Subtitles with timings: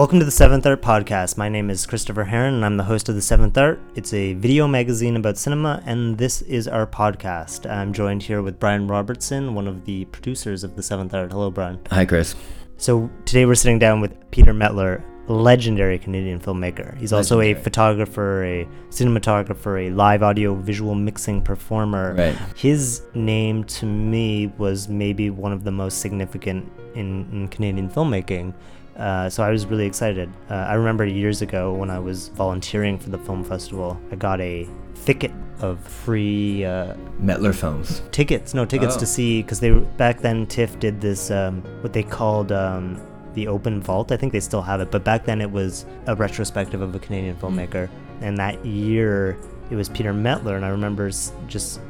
[0.00, 1.36] Welcome to the Seventh Art Podcast.
[1.36, 3.78] My name is Christopher Heron, and I'm the host of the Seventh Art.
[3.94, 7.70] It's a video magazine about cinema, and this is our podcast.
[7.70, 11.30] I'm joined here with Brian Robertson, one of the producers of the Seventh Art.
[11.30, 11.78] Hello, Brian.
[11.90, 12.34] Hi, Chris.
[12.78, 16.96] So today we're sitting down with Peter Mettler, legendary Canadian filmmaker.
[16.96, 22.14] He's also a photographer, a cinematographer, a live audio visual mixing performer.
[22.14, 22.38] Right.
[22.56, 28.54] His name to me was maybe one of the most significant in, in Canadian filmmaking.
[28.96, 30.28] Uh, so I was really excited.
[30.50, 34.40] Uh, I remember years ago when I was volunteering for the film festival, I got
[34.40, 38.02] a thicket of free uh, Mettler Films.
[38.12, 38.52] tickets.
[38.54, 39.00] No tickets Oh.
[39.00, 43.00] to see because they back then TIFF did this um, what they called um,
[43.34, 44.10] the open vault.
[44.12, 46.98] I think they still have it, but back then it was a retrospective of a
[46.98, 47.88] Canadian filmmaker.
[48.20, 49.38] And that year
[49.70, 51.10] it was Peter Mettler and I remember
[51.46, 51.80] just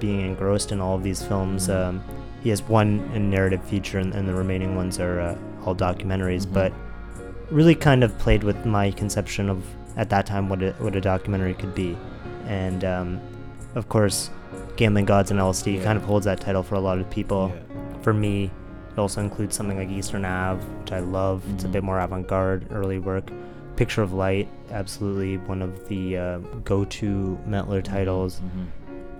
[0.00, 1.68] being engrossed in all of these films.
[1.70, 2.02] Um,
[2.42, 5.36] he has one narrative feature, and, and the remaining ones are
[5.68, 6.46] all documentaries.
[6.46, 6.52] Mhm.
[6.54, 6.72] But
[7.50, 9.62] really, kind of played with my conception of
[9.96, 11.96] at that time what a, what a documentary could be,
[12.46, 13.20] and um,
[13.74, 14.30] of course,
[14.76, 15.84] Gambling Gods and LSD Yeah.
[15.84, 17.52] kind of holds that title for a lot of people.
[18.02, 18.44] For me,
[18.92, 21.42] it also includes something like Eastern Ave, which I love.
[21.54, 21.72] It's a Mhm.
[21.72, 23.30] bit more avant-garde, early work.
[23.76, 28.40] Picture of Light, absolutely one of the uh, go-to Mettler titles.
[28.40, 28.66] Mhm.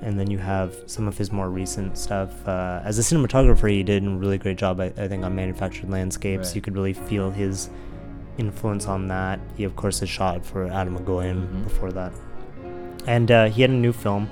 [0.02, 2.46] And then you have some of his more recent stuff.
[2.46, 5.90] Uh, as a cinematographer, he did a really great job, I, I think, on Manufactured
[5.90, 6.48] Landscapes.
[6.48, 6.56] Right.
[6.56, 7.68] You could really feel his
[8.38, 9.40] influence on that.
[9.56, 11.64] He, of course, has shot for Atom Egoyan Mhm.
[11.64, 12.12] before that.
[13.06, 14.28] And uh, he had a new film,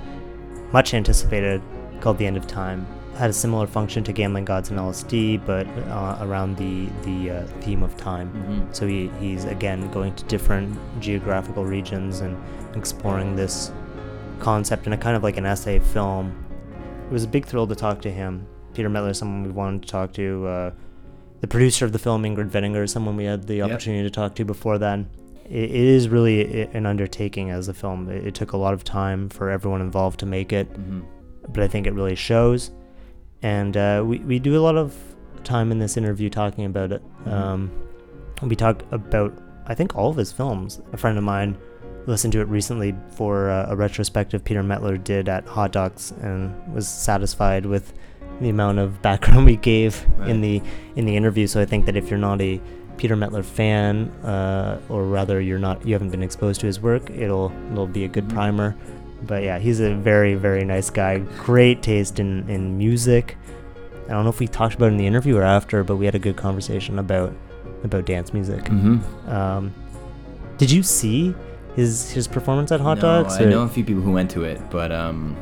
[0.71, 1.61] much anticipated,
[1.99, 2.85] called The End of Time.
[3.17, 7.43] Had a similar function to Gambling Gods and LSD, but uh, around the the uh,
[7.61, 8.29] theme of time.
[8.31, 8.75] Mhm.
[8.75, 12.37] So he, he's again going to different geographical regions and
[12.75, 13.71] exploring this
[14.37, 16.45] concept and a kind of like an essay film.
[17.09, 18.45] It was a big thrill to talk to him.
[18.73, 20.45] Peter Mettler, is someone we wanted to talk to.
[20.47, 20.71] Uh,
[21.41, 23.69] the producer of the film, Ingrid Veninger, someone we had the Yep.
[23.69, 25.07] opportunity to talk to before then.
[25.45, 28.09] It, it is really an undertaking as a film.
[28.09, 31.03] It, it took a lot of time for everyone involved to make it, Mhm.
[31.53, 32.71] but I think it really shows.
[33.43, 34.95] And uh, we, we do a lot of
[35.43, 37.01] time in this interview talking about it.
[37.25, 37.31] Mhm.
[37.31, 37.71] Um,
[38.43, 39.33] we talk about,
[39.67, 40.81] I think, all of his films.
[40.91, 41.55] A friend of mine
[42.07, 46.55] listened to it recently for uh, a retrospective Peter Mettler did at Hot Docs and
[46.73, 47.93] was satisfied with
[48.41, 50.29] the amount of background we gave Right.
[50.29, 50.61] in the
[50.95, 51.45] in the interview.
[51.47, 52.59] So I think that if you're not a
[52.97, 57.09] Peter Mettler fan, uh, or rather you're not you haven't been exposed to his work,
[57.11, 58.33] it'll it'll be a good Mhm.
[58.33, 58.75] primer.
[59.25, 61.19] But yeah, he's a very very nice guy.
[61.43, 63.35] Great taste in in music.
[64.07, 66.05] I don't know if we talked about it in the interview or after, but we
[66.05, 67.33] had a good conversation about
[67.83, 68.63] about dance music.
[68.65, 69.01] Mhm.
[69.31, 69.73] Um,
[70.57, 71.35] did you see
[71.77, 73.35] his his performance at Hot no, Docs?
[73.39, 75.37] I or- know a few people who went to it, but um,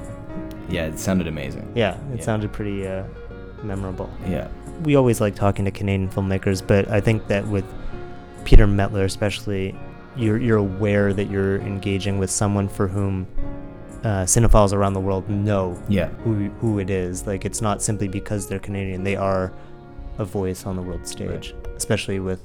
[0.70, 1.72] yeah, it sounded amazing.
[1.74, 2.24] Yeah, it Yeah.
[2.24, 3.04] sounded pretty uh,
[3.64, 4.10] memorable.
[4.28, 4.48] Yeah.
[4.84, 7.66] We always like talking to Canadian filmmakers, but I think that with
[8.44, 9.74] Peter Mettler especially,
[10.16, 13.26] you're you're aware that you're engaging with someone for whom
[14.04, 16.10] uh, cinephiles around the world know Yeah.
[16.26, 17.26] who who it is.
[17.26, 19.52] Like it's not simply because they're Canadian; they are
[20.18, 22.42] a voice on the world stage, especially with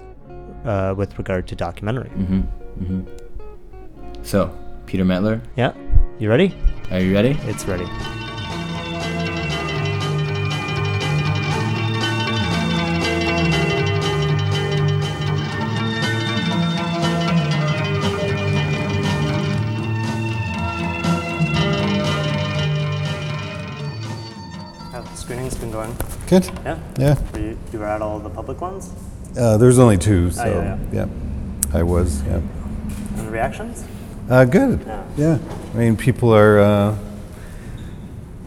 [0.64, 2.10] uh, with regard to documentary.
[2.16, 2.42] Mhm.
[2.80, 3.06] Mhm.
[4.22, 4.54] So,
[4.86, 5.72] Peter Mettler, Yeah,
[6.19, 6.54] you ready?
[6.91, 7.36] are you ready?
[7.44, 7.86] It's ready.
[24.92, 25.94] How the screening's been going?
[26.26, 26.47] Good.
[26.64, 26.78] Yeah.
[26.98, 27.16] Yeah.
[27.32, 28.91] Were you, you were at all the public ones?
[29.38, 31.06] Uh, there's only two, so yeah, yeah,
[31.72, 32.20] I was.
[32.25, 32.34] Yeah.
[32.38, 33.84] And the reactions?
[34.30, 34.80] Uh, good.
[35.16, 35.38] Yeah.
[35.74, 36.96] I mean, people are uh,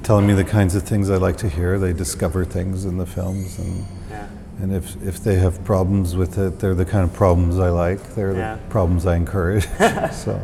[0.02, 1.78] telling me the kinds of things I like to hear.
[1.78, 4.28] They discover things in the films, and Yeah.
[4.62, 8.16] and if if they have problems with it, they're the kind of problems I like.
[8.16, 8.56] They're Yeah.
[8.56, 9.68] the problems I encourage.
[9.78, 10.40] so.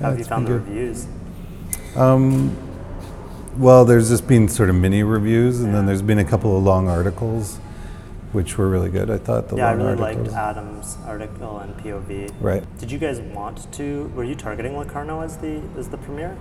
[0.00, 0.68] How yeah, have you found the good.
[0.68, 1.06] reviews?
[1.96, 2.54] Um,
[3.56, 6.62] well, there's just been sort of mini reviews, and then there's been a couple of
[6.64, 7.58] long articles,
[8.34, 9.10] which were really good.
[9.10, 10.28] I thought the yeah, I really articles.
[10.28, 12.34] liked Adam's article and POV.
[12.40, 12.78] Right.
[12.78, 14.10] Did you guys want to?
[14.14, 16.36] Were you targeting Locarno as the as the premiere?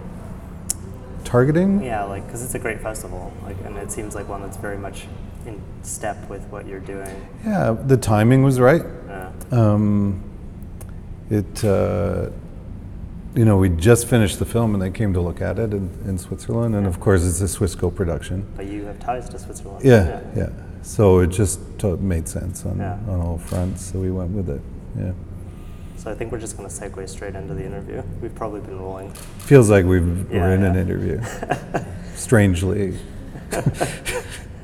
[1.24, 1.84] Targeting.
[1.84, 4.78] Yeah, like because it's a great festival, like, and it seems like one that's very
[4.78, 5.06] much
[5.46, 7.28] in step with what you're doing.
[7.46, 8.84] Yeah, the timing was right.
[9.08, 9.32] Yeah.
[9.52, 10.24] Um,
[11.30, 12.30] it, uh,
[13.36, 15.90] you know, we just finished the film and they came to look at it in,
[16.06, 18.46] in Switzerland, and of course it's a Swiss co-production.
[18.56, 19.84] But you have ties to Switzerland.
[19.84, 20.50] Yeah, yeah.
[20.84, 22.98] So it just to- made sense on, Yeah.
[23.08, 24.62] on all fronts, so we went with it.
[24.98, 25.12] Yeah.
[25.98, 28.04] So I think we're just going to segue straight into the interview.
[28.22, 29.12] We've probably been rolling.
[29.40, 31.22] Feels like we've, Yeah, we're in an interview.
[32.16, 32.98] Strangely.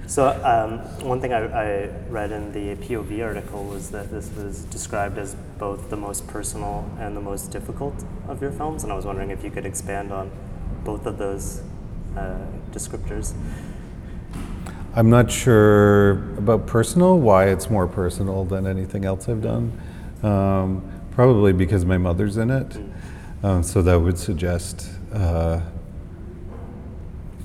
[0.07, 4.63] So um, one thing I, I, read in the POV article was that this was
[4.63, 7.93] described as both the most personal and the most difficult
[8.27, 10.31] of your films, and I was wondering if you could expand on
[10.83, 11.61] both of those
[12.17, 12.39] uh,
[12.71, 13.35] descriptors.
[14.95, 19.79] I'm not sure about personal, why it's more personal than anything else I've done.
[20.23, 22.77] Um, probably because my mother's in it.
[23.43, 25.61] Um, so that would suggest, uh,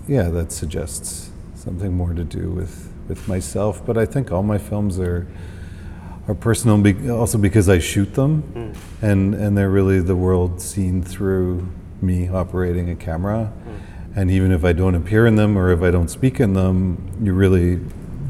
[0.08, 3.85] yeah, that suggests something more to do with, with myself.
[3.85, 5.26] But I think all my films are
[6.26, 8.76] are personal, be- also because I shoot them, mm.
[9.02, 11.69] and and they're really the world seen through
[12.00, 13.52] me operating a camera.
[14.16, 17.11] And even if I don't appear in them or if I don't speak in them,
[17.22, 17.81] you're really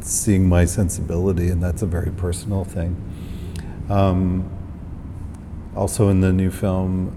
[0.01, 2.97] seeing my sensibility, and that's a very personal thing.
[3.89, 4.51] Um,
[5.77, 7.17] also, in the new film,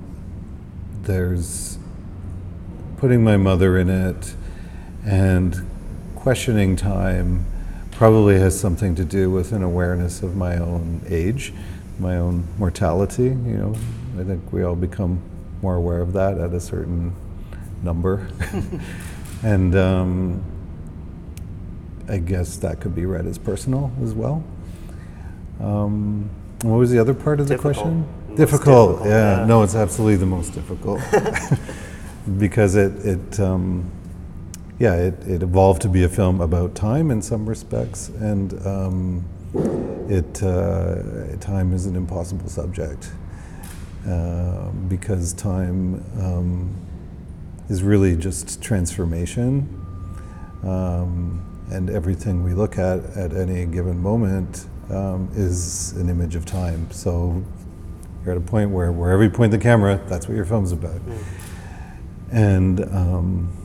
[1.03, 1.77] there's
[2.97, 4.35] putting my mother in it
[5.05, 5.65] and
[6.15, 7.45] questioning time
[7.91, 11.53] probably has something to do with an awareness of my own age,
[11.99, 13.23] my own mortality.
[13.23, 13.75] You know,
[14.19, 15.21] I think we all become
[15.61, 17.15] more aware of that at a certain
[17.83, 18.27] number.
[19.43, 20.43] and um,
[22.09, 24.43] I guess that could be read as personal as well.
[25.59, 26.29] Um,
[26.61, 27.75] what was the other part of difficult.
[27.75, 28.35] the question?
[28.35, 29.39] Difficult, difficult yeah.
[29.39, 29.45] yeah.
[29.45, 31.01] No, it's absolutely the most difficult
[32.37, 33.91] because it, it um,
[34.79, 39.25] yeah, it, it evolved to be a film about time in some respects, and um,
[40.07, 43.11] it uh, time is an impossible subject
[44.07, 46.75] uh, because time um,
[47.69, 49.67] is really just transformation,
[50.63, 56.45] um, and everything we look at at any given moment um, is an image of
[56.45, 56.89] time.
[56.91, 57.43] So
[58.23, 60.99] you're at a point where wherever you point the camera, that's what your film's about,
[61.01, 61.23] mm.
[62.31, 63.57] and um,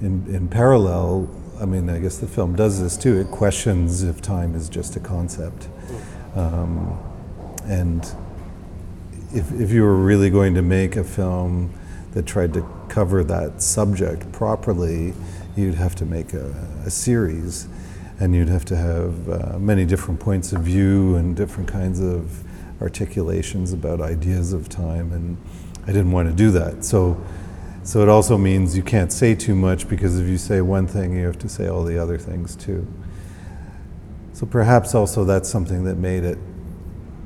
[0.00, 1.28] in, in parallel,
[1.60, 3.18] I mean, I guess the film does this too.
[3.18, 5.68] It questions if time is just a concept.
[6.36, 6.98] Um,
[7.64, 8.04] and
[9.34, 11.72] if, if you were really going to make a film
[12.12, 15.14] that tried to cover that subject properly,
[15.56, 16.46] you'd have to make a,
[16.84, 17.68] a series
[18.20, 22.42] and you'd have to have uh, many different points of view and different kinds of
[22.80, 25.12] articulations about ideas of time.
[25.12, 25.36] And
[25.84, 26.84] I didn't want to do that.
[26.84, 27.20] So
[27.88, 31.16] so it also means you can't say too much because if you say one thing,
[31.16, 32.86] you have to say all the other things too.
[34.34, 36.38] So perhaps also that's something that made it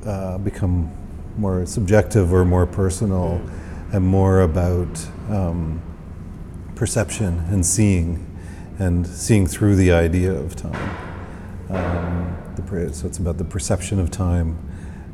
[0.05, 0.89] uh, become
[1.37, 3.41] more subjective or more personal
[3.93, 5.81] and more about um,
[6.75, 8.29] perception and seeing
[8.79, 10.97] and seeing through the idea of time.
[11.69, 14.57] Um, the, so it's about the perception of time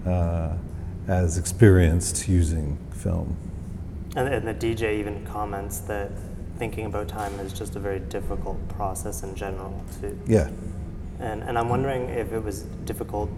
[0.08, 0.54] uh,
[1.10, 3.36] as experienced using film.
[4.16, 6.12] And, and the DJ even comments that
[6.58, 10.18] thinking about time is just a very difficult process in general too.
[10.26, 10.50] Yeah.
[11.20, 13.30] And, and I'm wondering if it was difficult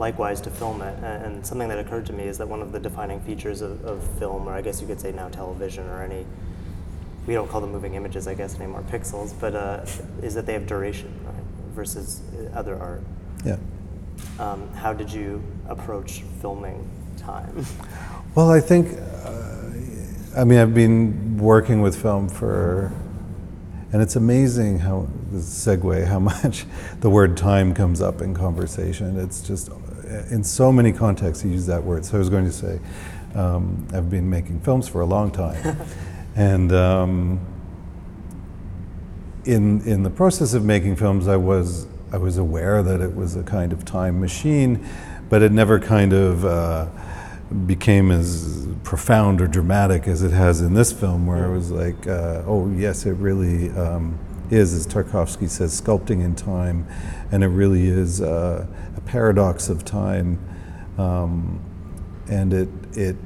[0.00, 0.98] likewise to film it.
[1.04, 4.02] And something that occurred to me is that one of the defining features of, of
[4.18, 6.26] film, or I guess you could say now television or any,
[7.26, 9.84] we don't call them moving images, I guess, anymore, pixels, but uh,
[10.22, 11.34] is that they have duration right,
[11.74, 12.22] versus
[12.54, 13.02] other art.
[13.44, 13.58] Yeah.
[14.38, 17.64] Um, how did you approach filming time?
[18.36, 18.96] Well, I think.
[19.24, 19.50] Uh,
[20.36, 22.92] I mean, I've been working with film for,
[23.92, 26.64] and it's amazing how this segue, how much
[27.00, 29.18] the word time comes up in conversation.
[29.18, 29.68] It's just
[30.30, 32.04] in so many contexts he used that word.
[32.04, 32.80] So I was going to say,
[33.34, 35.76] um, I've been making films for a long time,
[36.36, 37.40] and um,
[39.44, 43.36] in in the process of making films, I was I was aware that it was
[43.36, 44.84] a kind of time machine,
[45.28, 46.44] but it never kind of.
[46.44, 46.88] Uh,
[47.66, 52.06] became as profound or dramatic as it has in this film, where it was like,
[52.06, 54.18] uh, oh, yes, it really um,
[54.50, 56.86] is, as Tarkovsky says, sculpting in time,
[57.32, 60.38] and it really is uh, a paradox of time.
[60.98, 61.60] Um,
[62.28, 63.16] and it, it,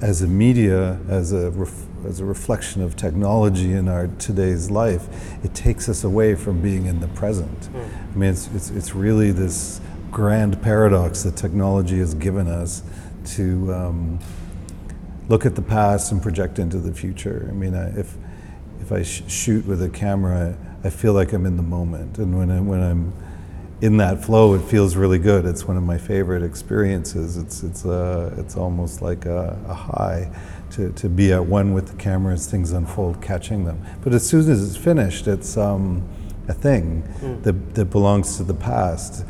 [0.00, 5.08] as a media, as a, ref- as a reflection of technology in our today's life,
[5.44, 7.60] it takes us away from being in the present.
[7.72, 8.12] Mm.
[8.14, 9.80] I mean, it's, it's, it's really this
[10.10, 12.82] grand paradox that technology has given us
[13.24, 14.18] to um,
[15.28, 17.46] look at the past and project into the future.
[17.48, 18.16] I mean, I, if
[18.80, 22.36] if I sh- shoot with a camera, I feel like I'm in the moment, and
[22.36, 23.12] when I, when I'm
[23.80, 25.46] in that flow, it feels really good.
[25.46, 27.36] It's one of my favorite experiences.
[27.36, 30.30] It's it's uh, it's almost like a, a high
[30.72, 33.84] to, to be at one with the camera as things unfold, catching them.
[34.02, 36.08] But as soon as it's finished, it's um,
[36.48, 37.42] a thing mm.
[37.42, 39.24] that, that belongs to the past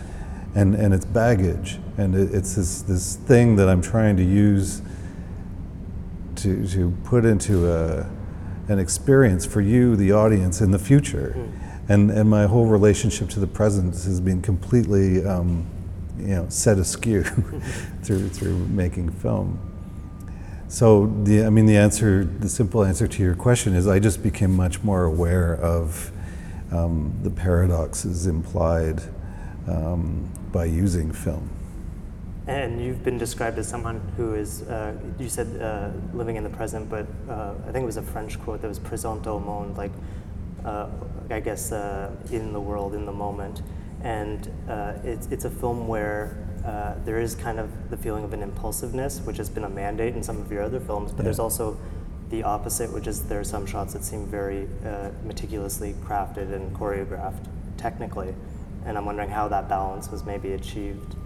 [0.55, 1.79] and, and it's baggage.
[1.97, 4.83] And it, it's this, this thing that I'm trying to use
[6.37, 8.09] to, to put into a,
[8.69, 11.35] an experience for you, the audience, in the future.
[11.37, 11.70] Mm.
[11.91, 15.67] And and my whole relationship to the present has been completely, um,
[16.19, 17.23] you know, set askew
[18.03, 19.59] through through making film.
[20.69, 24.23] So the, I mean, the answer, the simple answer to your question is, I just
[24.23, 26.13] became much more aware of
[26.71, 29.03] um, the paradoxes implied
[29.67, 31.51] um, by using film.
[32.47, 36.51] And you've been described as someone who is, uh, you said uh, living in the
[36.51, 39.77] present, but uh, I think it was a French quote that was présent au monde,
[39.77, 39.93] like,
[40.65, 43.63] I guess, uh, in the world, in the moment.
[44.03, 48.33] And uh, it's, it's a film where uh, there is kind of the feeling of
[48.33, 51.25] an impulsiveness, which has been a mandate in some of your other films, but Yeah.
[51.25, 51.77] there's also
[52.31, 56.75] the opposite, which is there are some shots that seem very uh, meticulously crafted and
[56.77, 58.35] choreographed technically.
[58.87, 61.17] And I'm wondering how that balance was maybe achieved.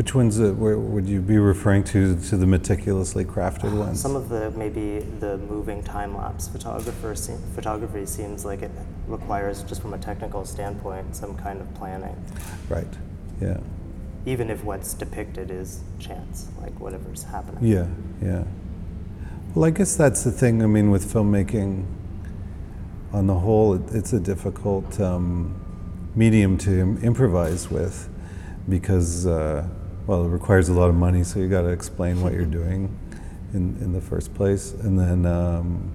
[0.00, 2.18] Which ones uh, where, would you be referring to?
[2.18, 4.00] To the meticulously crafted ones?
[4.00, 8.70] Some of the maybe the moving time lapse photographer se- photography seems like it
[9.06, 12.16] requires just from a technical standpoint some kind of planning,
[12.70, 12.88] right.
[13.42, 13.60] Yeah.
[14.24, 17.62] even if what's depicted is chance, like whatever's happening.
[17.62, 17.86] Yeah,
[18.22, 18.44] yeah.
[19.54, 20.62] Well, I guess that's the thing.
[20.62, 21.84] I mean, with filmmaking,
[23.12, 25.60] on the whole, it, it's a difficult um,
[26.14, 28.08] medium to Im- improvise with
[28.66, 29.68] because, uh,
[30.10, 32.98] well, it requires a lot of money, so you got to explain what you're doing
[33.54, 34.72] in, in the first place.
[34.72, 35.92] And then um,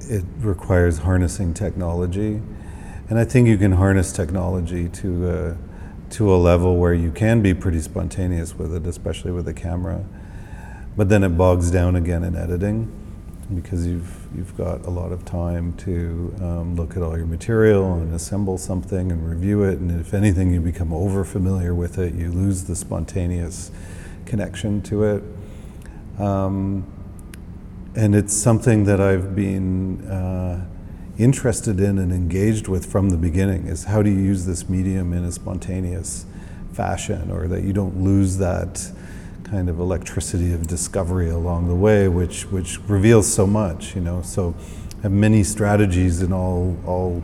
[0.00, 2.42] it requires harnessing technology.
[3.08, 5.56] And I think you can harness technology to, uh,
[6.10, 10.04] to a level where you can be pretty spontaneous with it, especially with a camera.
[10.94, 12.92] But then it bogs down again in editing
[13.54, 17.94] because you've, you've got a lot of time to um, look at all your material
[17.94, 19.78] and assemble something and review it.
[19.78, 23.70] And if anything, you become over familiar with it, you lose the spontaneous
[24.26, 25.22] connection to it.
[26.18, 26.84] Um,
[27.94, 30.66] and it's something that I've been uh,
[31.18, 35.12] interested in and engaged with from the beginning is how do you use this medium
[35.12, 36.26] in a spontaneous
[36.72, 38.90] fashion or that you don't lose that
[39.54, 44.20] kind of electricity of discovery along the way which which reveals so much you know
[44.22, 44.52] so
[45.02, 47.22] have many strategies in all all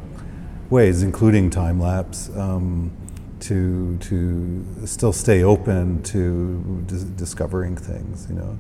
[0.70, 2.92] ways including time lapse um,
[3.40, 8.56] to to still stay open to dis- discovering things you know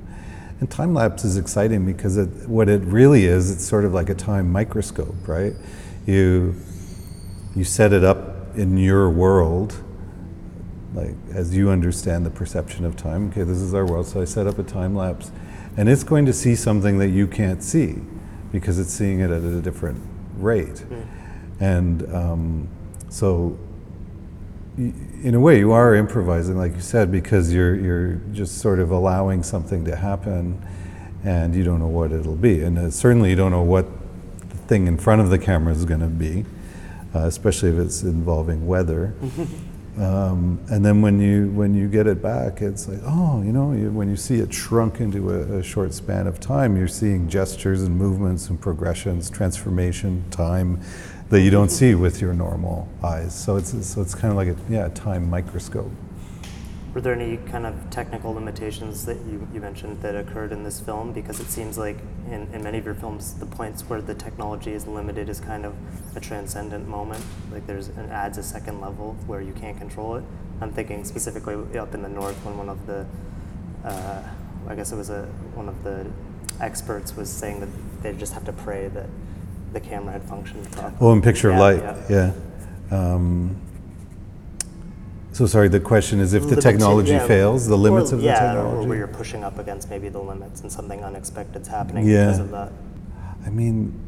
[0.58, 4.10] and time lapse is exciting because it, what it really is, it's sort of like
[4.10, 5.54] a time microscope, right?
[6.06, 6.54] You
[7.56, 9.82] you set it up in your world,
[10.94, 13.30] like as you understand the perception of time.
[13.30, 15.30] Okay, this is our world, so I set up a time lapse,
[15.76, 17.96] and it's going to see something that you can't see
[18.52, 20.00] because it's seeing it at a different
[20.36, 20.84] rate,
[21.60, 22.68] and um,
[23.08, 23.56] so
[24.76, 24.92] y-
[25.22, 28.90] in a way you are improvising like you said because you're you're just sort of
[28.90, 30.60] allowing something to happen
[31.22, 32.62] and you don't know what it'll be.
[32.62, 33.86] And uh, certainly you don't know what
[34.48, 36.46] the thing in front of the camera is going to be
[37.14, 39.14] uh, especially if it's involving weather
[39.98, 43.72] um, and then when you when you get it back it's like oh you know
[43.72, 47.28] you, when you see it shrunk into a, a short span of time you're seeing
[47.28, 50.80] gestures and movements and progressions transformation time
[51.30, 53.32] that you don't see with your normal eyes.
[53.34, 55.90] So it's so it's kind of like a yeah a time microscope.
[56.94, 60.80] Were there any kind of technical limitations that you, you mentioned that occurred in this
[60.80, 61.12] film?
[61.12, 61.96] Because it seems like
[62.28, 65.64] in, in many of your films, the points where the technology is limited is kind
[65.64, 65.74] of
[66.16, 67.24] a transcendent moment.
[67.52, 70.24] Like there's an adds a second level where you can't control it.
[70.60, 73.06] I'm thinking specifically up in the north when one of the,
[73.84, 74.22] uh,
[74.66, 75.22] I guess it was a
[75.54, 76.06] one of the
[76.60, 77.68] experts was saying that
[78.02, 79.06] they just have to pray that
[79.72, 80.96] the camera had functioned properly.
[81.00, 82.32] Oh, in picture of Yeah, light, yeah.
[82.90, 83.14] yeah.
[83.14, 83.56] Um,
[85.32, 88.26] so sorry, the question is if the technology yeah, fails, the limits or, of the
[88.26, 88.88] yeah, or technology.
[88.88, 92.26] where you're pushing up against maybe the limits and something unexpected's happening Yeah.
[92.26, 92.72] because of that.
[93.46, 93.98] I mean,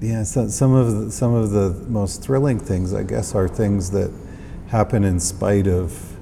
[0.00, 3.90] yeah, so, some of the, some of the most thrilling things, I guess, are things
[3.92, 4.10] that
[4.68, 6.16] happen in spite of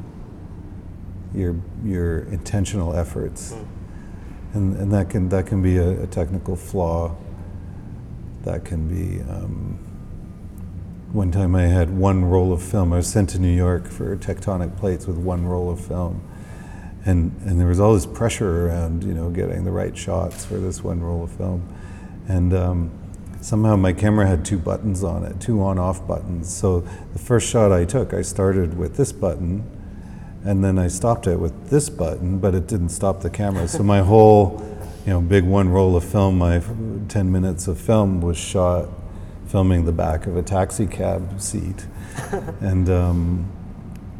[1.34, 3.66] your your intentional efforts, Mm.
[4.54, 7.16] and and that can that can be a, a technical flaw.
[8.44, 9.20] That can be.
[9.22, 9.78] Um,
[11.14, 12.92] one time I had one roll of film.
[12.92, 16.20] I was sent to New York for tectonic plates with one roll of film,
[17.04, 20.54] and and there was all this pressure around you know getting the right shots for
[20.54, 21.72] this one roll of film,
[22.26, 22.90] and um,
[23.40, 26.52] somehow my camera had two buttons on it, two on-off buttons.
[26.52, 26.80] So
[27.12, 29.62] the first shot I took, I started with this button,
[30.44, 33.68] and then I stopped it with this button, but it didn't stop the camera.
[33.68, 34.60] So my whole
[35.06, 36.60] you know big one roll of film, my
[37.08, 38.88] ten minutes of film was shot
[39.54, 41.86] filming the back of a taxi cab seat,
[42.60, 42.90] and.
[42.90, 43.50] Um,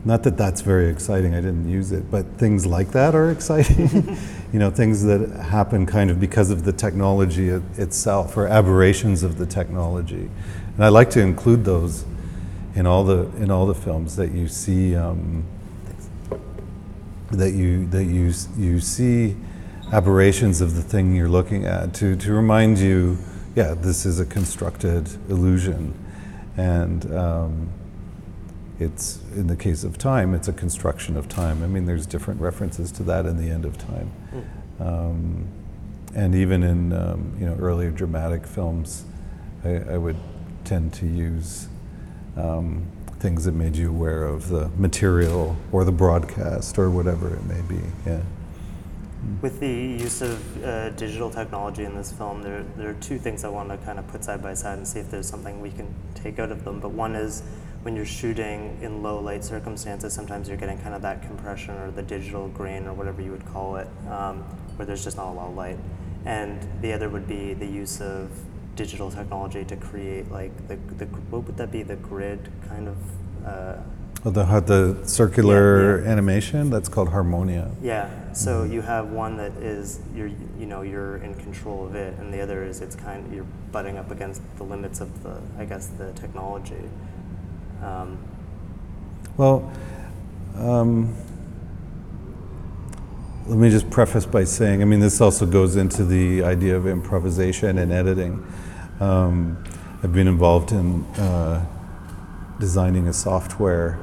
[0.06, 4.18] not that that's very exciting, I didn't use it, but things like that are exciting.
[4.52, 9.22] you know, things that happen kind of because of the technology it, itself or aberrations
[9.22, 10.28] of the technology.
[10.76, 12.04] And I like to include those
[12.74, 15.44] in all the in all the films that you see um,
[17.30, 19.36] that you that you you see
[19.90, 23.16] aberrations of the thing you're looking at to to remind you,
[23.54, 25.94] yeah, this is a constructed illusion,
[26.56, 27.68] and um,
[28.80, 31.62] it's in the case of time, it's a construction of time.
[31.62, 34.10] I mean, there's different references to that in the end of time,
[34.80, 35.46] um,
[36.14, 39.04] and even in um, you know earlier dramatic films,
[39.64, 40.16] I, I would
[40.64, 41.68] tend to use
[42.36, 42.86] um,
[43.20, 47.60] things that made you aware of the material or the broadcast or whatever it may
[47.62, 47.80] be.
[48.04, 48.20] Yeah.
[49.40, 53.44] With the use of uh, digital technology in this film, there, there are two things
[53.44, 55.70] I want to kind of put side by side and see if there's something we
[55.70, 56.80] can take out of them.
[56.80, 57.42] But one is
[57.82, 61.90] when you're shooting in low light circumstances, sometimes you're getting kind of that compression or
[61.90, 64.38] the digital grain or whatever you would call it, um,
[64.76, 65.78] where there's just not a lot of light.
[66.24, 68.30] And the other would be the use of
[68.76, 72.96] digital technology to create like the, the what would that be the grid kind of
[73.46, 73.76] uh,
[74.24, 76.12] well, the, the circular Yeah, yeah.
[76.12, 77.70] animation that's called harmonia.
[77.82, 80.26] Yeah so you have one that is you're
[80.58, 83.96] you know you're in control of it and the other is it's kind you're butting
[83.96, 86.88] up against the limits of the i guess the technology.
[87.82, 88.18] Um,
[89.36, 89.72] well
[90.56, 91.14] um,
[93.46, 96.86] let me just preface by saying i mean this also goes into the idea of
[96.86, 98.44] improvisation and editing.
[99.00, 99.62] Um,
[100.02, 101.64] i've been involved in uh,
[102.58, 103.98] designing a software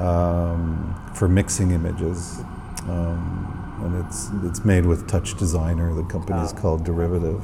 [0.00, 2.40] um, for mixing images.
[2.88, 6.56] Um, and it's, it's made with Touch Designer, the company is Oh.
[6.56, 7.42] called Derivative.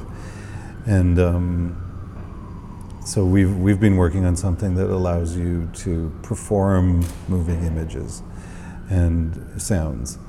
[0.85, 7.63] And um, so we've, we've been working on something that allows you to perform moving
[7.63, 8.21] images
[8.89, 10.19] and sounds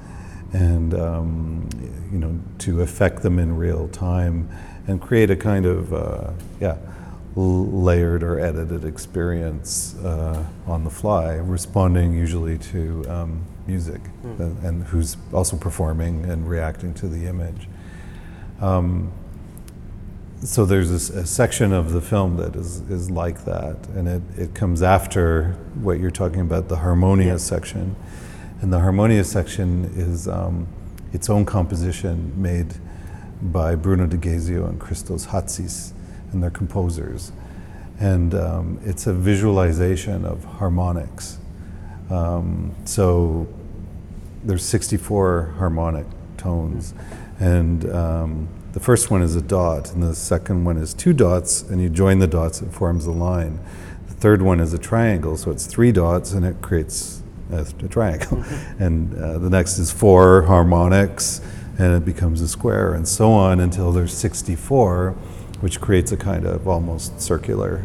[0.53, 1.69] and um,
[2.11, 4.49] you know to affect them in real time
[4.87, 6.77] and create a kind of uh, yeah
[7.37, 14.85] layered or edited experience uh, on the fly responding usually to um, music and, and
[14.85, 17.69] who's also performing and reacting to the image
[18.61, 19.13] um,
[20.43, 24.23] so there's this, a section of the film that is, is like that, and it,
[24.39, 27.37] it comes after what you're talking about, the harmonia Yeah.
[27.39, 27.97] section.
[28.61, 30.69] And the harmonia section is um,
[31.13, 32.75] its own composition made
[33.43, 35.93] by Bruno Degazio and Christos Hatzis,
[36.33, 37.33] and they're composers.
[37.99, 41.39] And um, it's a visualization of harmonics.
[42.11, 43.49] Um, so
[44.45, 46.95] there's 64 harmonic tones,
[47.41, 51.63] and um, the first one is a dot, and the second one is two dots,
[51.63, 53.59] and you join the dots, it forms a line.
[54.07, 57.89] The third one is a triangle, so it's three dots, and it creates a, a
[57.89, 58.45] triangle.
[58.79, 61.41] and uh, the next is four harmonics,
[61.79, 65.17] and it becomes a square, and so on until there's 64,
[65.61, 67.85] which creates a kind of almost circular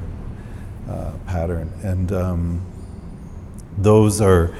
[0.89, 1.71] uh, pattern.
[1.83, 2.65] And um,
[3.77, 4.55] those are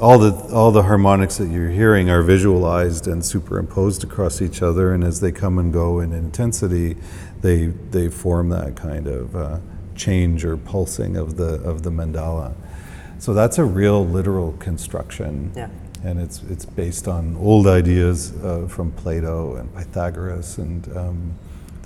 [0.00, 4.92] all the all the harmonics that you're hearing are visualized and superimposed across each other,
[4.94, 6.96] and as they come and go in intensity,
[7.40, 9.58] they they form that kind of uh,
[9.96, 12.54] change or pulsing of the of the mandala.
[13.18, 15.68] So that's a real literal construction, yeah
[16.04, 21.34] and it's it's based on old ideas uh, from Plato and Pythagoras and um,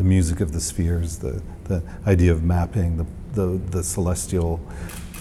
[0.02, 4.60] the music of the spheres, the the idea of mapping the the, the celestial.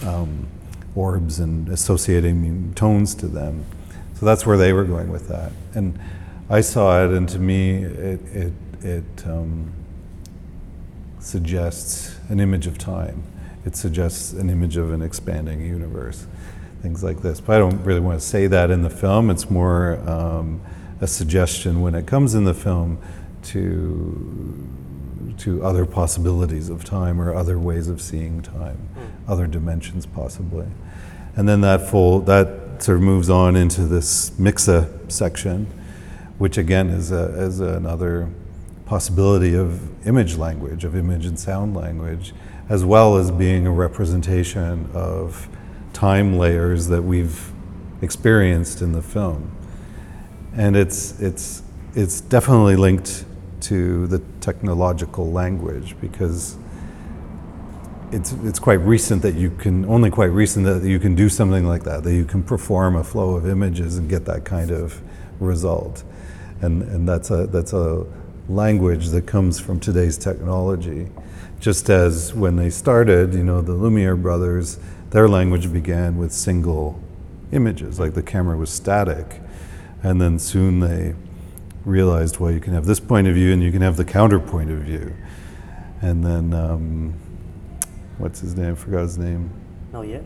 [0.04, 0.48] Um,
[0.94, 3.64] orbs and associating tones to them.
[4.14, 5.52] So that's where they were going with that.
[5.74, 5.98] And
[6.50, 9.72] I saw it, and to me, it, it, it um,
[11.18, 13.22] suggests an image of time.
[13.64, 16.26] It suggests an image of an expanding universe,
[16.82, 17.40] things like this.
[17.40, 19.30] But I don't really want to say that in the film.
[19.30, 20.60] It's more um,
[21.00, 22.98] a suggestion when it comes in the film
[23.44, 24.68] to
[25.38, 29.30] to other possibilities of time or other ways of seeing time, hmm.
[29.30, 30.66] other dimensions possibly.
[31.36, 35.66] And then that full that sort of moves on into this Mixxa section,
[36.38, 38.28] which again is a, is another
[38.86, 42.34] possibility of image language, of image and sound language,
[42.68, 45.48] as well as being a representation of
[45.92, 47.52] time layers that we've
[48.02, 49.50] experienced in the film.
[50.54, 51.62] And it's it's
[51.94, 53.24] it's definitely linked
[53.62, 56.56] to the technological language because
[58.10, 61.66] it's it's quite recent that you can only quite recent that you can do something
[61.66, 65.00] like that that you can perform a flow of images and get that kind of
[65.40, 66.04] result
[66.60, 68.04] and and that's a that's a
[68.48, 71.08] language that comes from today's technology
[71.58, 74.78] just as when they started you know the Lumiere brothers
[75.12, 76.98] their language began with single
[77.52, 78.00] images.
[78.00, 79.40] Like the camera was static,
[80.02, 81.14] and then soon they
[81.84, 84.70] realized, well, you can have this point of view and you can have the counterpoint
[84.70, 85.14] of view.
[86.00, 87.14] And then, um,
[88.18, 88.72] what's his name?
[88.72, 89.50] I forgot his name.
[89.92, 90.20] No, yeah.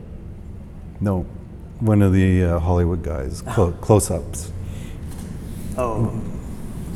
[1.00, 1.22] No,
[1.80, 4.50] one of the uh, Hollywood guys, clo- close ups.
[5.76, 6.22] Oh,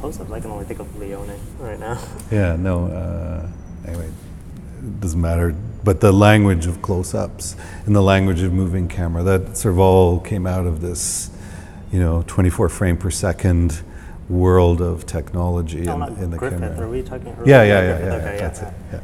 [0.01, 0.31] close up.
[0.31, 2.03] I can only think of Leone right now.
[2.31, 3.49] Yeah, no, uh,
[3.87, 5.55] anyway, it doesn't matter.
[5.83, 9.79] But the language of close ups and the language of moving camera, that sort of
[9.81, 11.31] all came out of this,
[11.91, 13.83] you know, 24 frame per second
[14.31, 16.61] world of technology no, in, in the Griffith.
[16.61, 16.87] camera.
[16.87, 17.35] Are we talking?
[17.39, 18.07] Early Yeah, yeah, yeah, Griffith?
[18.07, 18.41] yeah, Okay, yeah.
[18.41, 18.75] that's it.
[18.93, 19.01] Yeah.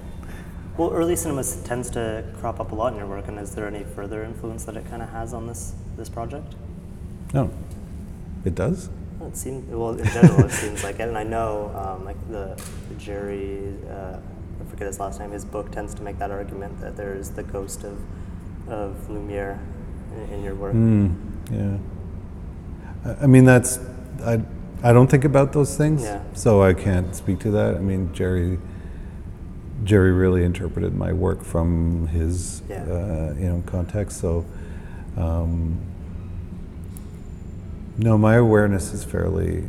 [0.77, 3.67] Well, early cinema tends to crop up a lot in your work, and is there
[3.67, 6.55] any further influence that it kind of has on this this project?
[7.35, 7.51] No,
[8.45, 8.89] it does.
[9.19, 12.19] Well, it seems well in general it seems like it, and I know um, like
[12.31, 12.61] the
[12.99, 14.19] Jerry, uh,
[14.61, 15.33] I forget his last name.
[15.33, 17.99] His book tends to make that argument that there is the ghost of
[18.69, 19.59] of Lumiere
[20.15, 20.75] in, in your work.
[20.75, 21.15] Mm,
[21.51, 21.79] yeah.
[23.13, 23.79] I- I mean, that's,
[24.25, 24.43] I,
[24.87, 26.21] I don't think about those things, Yeah.
[26.35, 27.75] so I can't speak to that.
[27.75, 28.57] I mean, Jerry,
[29.83, 32.85] Jerry really interpreted my work from his, Yeah.
[32.85, 34.21] uh, you know, context.
[34.21, 34.45] So,
[35.17, 35.79] um,
[37.99, 39.65] no, my awareness is fairly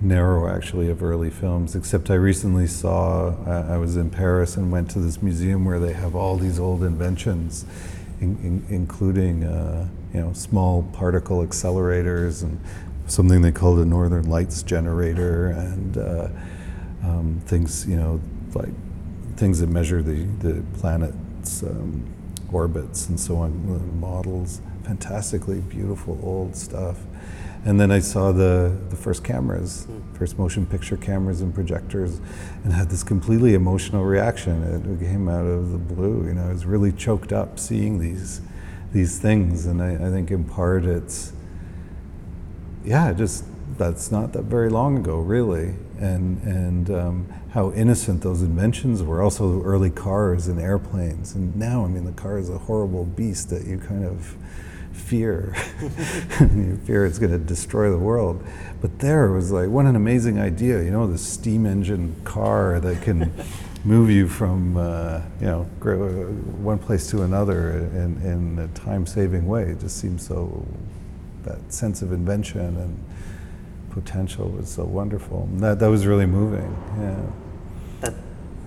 [0.00, 1.76] narrow, actually, of early films.
[1.76, 5.78] Except I recently saw, I I was in Paris and went to this museum where
[5.78, 7.64] they have all these old inventions,
[8.20, 12.58] in, in, including, uh, you know, small particle accelerators and
[13.10, 16.28] something they called a Northern Lights generator and uh,
[17.02, 18.20] um, things, you know,
[18.54, 18.68] like
[19.36, 22.08] things that measure the, the planet's um,
[22.52, 26.98] orbits and so on, uh, models, fantastically beautiful old stuff.
[27.64, 32.20] And then I saw the, the first cameras, first motion picture cameras and projectors,
[32.62, 34.62] and had this completely emotional reaction.
[34.62, 36.26] It came out of the blue.
[36.26, 38.40] You know, I was really choked up seeing these,
[38.92, 41.32] these things, and I, I think in part it's,
[42.90, 43.44] yeah, just
[43.78, 49.22] that's not that very long ago, really, and and um, how innocent those inventions were.
[49.22, 53.48] Also, early cars and airplanes, and now, I mean, the car is a horrible beast
[53.50, 54.36] that you kind of
[54.90, 55.54] fear.
[56.40, 58.44] you fear it's going to destroy the world.
[58.80, 60.82] But there it was like, what an amazing idea!
[60.82, 63.32] You know, the steam engine car that can
[63.84, 65.62] move you from uh, you know
[66.60, 69.70] one place to another in, in a time-saving way.
[69.70, 70.66] It just seems so
[71.44, 73.04] that sense of invention and
[73.90, 75.48] potential was so wonderful.
[75.54, 76.76] That, that was really moving.
[76.98, 77.16] Yeah.
[78.00, 78.14] That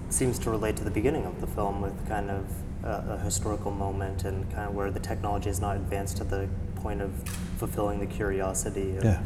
[0.10, 2.46] seems to relate to the beginning of the film with kind of
[2.84, 6.48] a, a historical moment and kind of where the technology is not advanced to the
[6.76, 7.12] point of
[7.58, 8.98] fulfilling the curiosity.
[8.98, 9.24] Of, Yeah.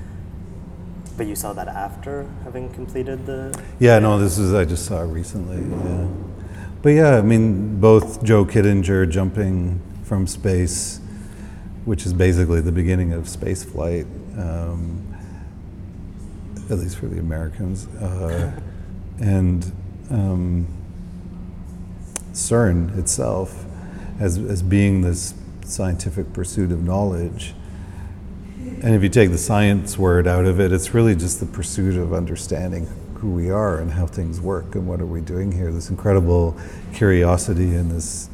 [1.17, 3.59] But you saw that after having completed the.
[3.79, 5.57] Yeah, no, this is, I just saw it recently.
[5.57, 6.07] Yeah.
[6.83, 11.01] But yeah, I mean, both Joe Kittinger jumping from space,
[11.87, 14.05] which is basically the beginning of space flight,
[14.37, 15.01] um,
[16.69, 18.51] at least for the Americans, uh,
[19.21, 19.71] and
[20.11, 20.67] um,
[22.33, 23.63] CERN itself
[24.19, 27.53] as, as being this scientific pursuit of knowledge.
[28.83, 31.95] And if you take the science word out of it, it's really just the pursuit
[31.95, 35.71] of understanding who we are and how things work and what are we doing here.
[35.71, 36.57] This incredible
[36.93, 38.29] curiosity and this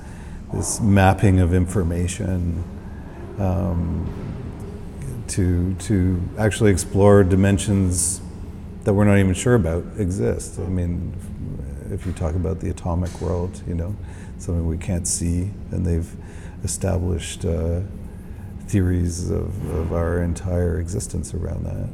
[0.51, 2.63] this mapping of information
[3.39, 4.09] um,
[5.27, 8.21] to to actually explore dimensions
[8.83, 10.59] that we're not even sure about exist.
[10.59, 11.13] I mean,
[11.91, 13.95] if you talk about the atomic world, you know,
[14.37, 16.11] something we can't see, and they've
[16.63, 17.45] established.
[17.45, 17.81] Uh,
[18.67, 21.89] theories of, of our entire existence around that.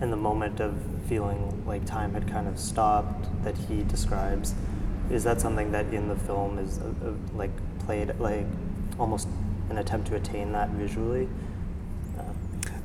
[0.00, 0.74] And the moment of
[1.08, 4.54] feeling like time had kind of stopped that he describes,
[5.10, 7.50] is that something that in the film is uh, uh, like
[7.86, 8.46] played like
[8.98, 9.28] almost
[9.70, 11.28] an attempt to attain that visually?
[12.18, 12.22] Uh,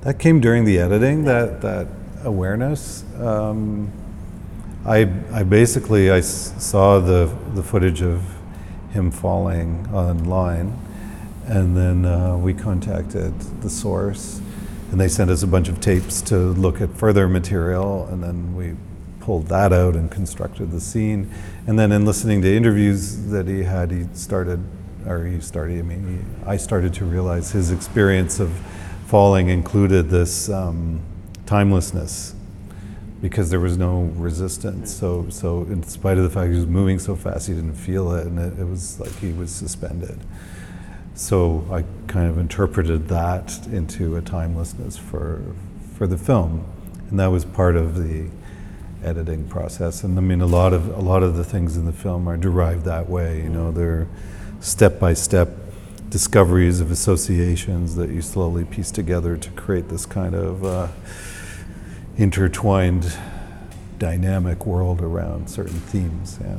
[0.02, 1.26] That came during the editing.
[1.26, 1.88] That that
[2.24, 3.04] awareness.
[3.20, 3.92] Um,
[4.86, 8.22] I I basically I s- saw the the footage of
[8.92, 10.74] him falling online,
[11.48, 14.42] and then uh, we contacted the source,
[14.92, 18.56] and they sent us a bunch of tapes to look at further material, and then
[18.56, 18.76] we
[19.20, 21.30] pulled that out and constructed the scene.
[21.68, 24.60] And then in listening to interviews that he had, he started,
[25.10, 25.80] or he started.
[25.80, 28.52] I mean, he, I started to realize his experience of
[29.08, 31.02] falling included this um,
[31.46, 32.36] timelessness
[33.22, 34.96] because there was no resistance.
[34.96, 38.14] So, so in spite of the fact he was moving so fast, he didn't feel
[38.14, 40.20] it, and it, it was like he was suspended.
[41.16, 45.44] So I kind of interpreted that into a timelessness for
[45.96, 46.66] for the film,
[47.10, 48.30] and that was part of the
[49.04, 50.04] editing process.
[50.04, 52.38] And I mean, a lot of a lot of the things in the film are
[52.38, 53.42] derived that way.
[53.42, 54.08] You know, they're
[54.60, 55.50] step by step
[56.10, 60.88] discoveries of associations that you slowly piece together to create this kind of uh,
[62.18, 63.16] intertwined
[63.98, 66.40] dynamic world around certain themes.
[66.42, 66.58] Yeah.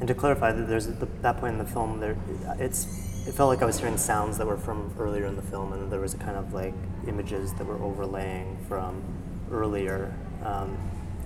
[0.00, 2.16] And to clarify, that there's the, that point in the film, there,
[2.58, 2.86] it's
[3.26, 5.90] it felt like I was hearing sounds that were from earlier in the film, and
[5.90, 6.74] there was a kind of like
[7.08, 9.02] images that were overlaying from
[9.50, 10.14] earlier.
[10.44, 10.76] Um,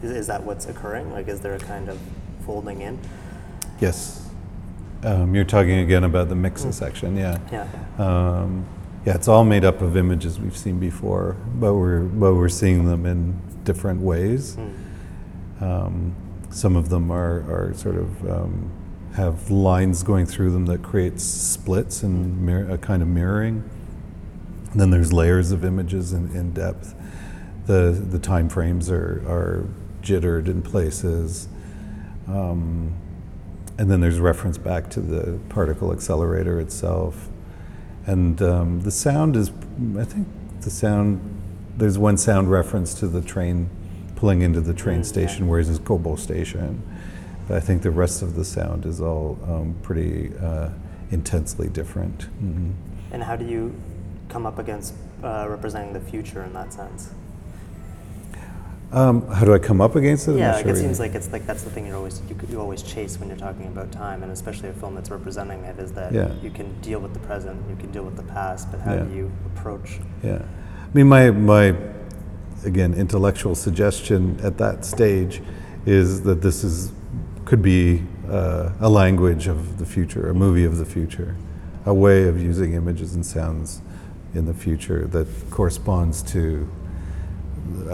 [0.02, 1.12] is, is that what's occurring?
[1.12, 1.98] Like, is there a kind of
[2.46, 2.98] folding in?
[3.80, 4.29] Yes.
[5.02, 7.38] Um, you're talking again about the mixing section, yeah.
[7.50, 7.66] Yeah.
[7.98, 8.66] Um,
[9.06, 12.84] yeah, it's all made up of images we've seen before, but we're but we're seeing
[12.84, 14.58] them in different ways.
[15.60, 16.14] Um,
[16.50, 18.70] some of them are, are sort of um,
[19.14, 23.68] have lines going through them that create splits and mir- a kind of mirroring.
[24.72, 26.94] And then there's layers of images in, in depth.
[27.66, 29.66] The the time frames are are
[30.02, 31.48] jittered in places.
[32.28, 32.94] Um,
[33.80, 37.30] and then there's reference back to the particle accelerator itself.
[38.06, 39.50] And um, the sound is,
[39.98, 40.28] I think
[40.60, 41.18] the sound,
[41.78, 43.70] there's one sound reference to the train
[44.16, 45.50] pulling into the train Mm, station, yeah.
[45.50, 46.82] whereas it's Kobo station.
[47.48, 50.68] But I think the rest of the sound is all um, pretty uh,
[51.10, 52.28] intensely different.
[52.44, 52.72] Mhm.
[53.12, 53.72] And how do you
[54.28, 54.92] come up against
[55.24, 57.14] uh, representing the future in that sense?
[58.92, 60.32] Um, how do I come up against it?
[60.32, 61.08] I'm yeah, not like sure it seems either.
[61.08, 63.66] like it's like that's the thing you always you, you always chase when you're talking
[63.66, 66.32] about time, and especially a film that's representing it is that Yeah.
[66.42, 69.04] you can deal with the present, you can deal with the past, but how Yeah.
[69.04, 70.00] do you approach?
[70.24, 70.42] Yeah.
[70.42, 71.76] I mean, my, my,
[72.64, 75.40] again, intellectual suggestion at that stage
[75.86, 76.90] is that this is,
[77.44, 81.36] could be uh, a language of the future, a movie of the future,
[81.86, 83.82] a way of using images and sounds
[84.34, 86.68] in the future that corresponds to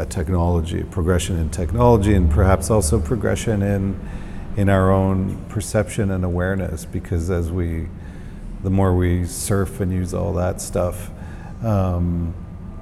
[0.09, 3.99] technology, progression in technology, and perhaps also progression in,
[4.57, 7.89] in our own perception and awareness, because as we,
[8.63, 11.11] the more we surf and use all that stuff,
[11.63, 12.35] um,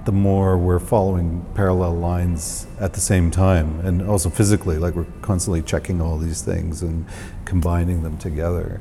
[0.05, 5.07] the more we're following parallel lines at the same time, and also physically, like we're
[5.23, 7.07] constantly checking all these things and
[7.47, 8.81] combining them together.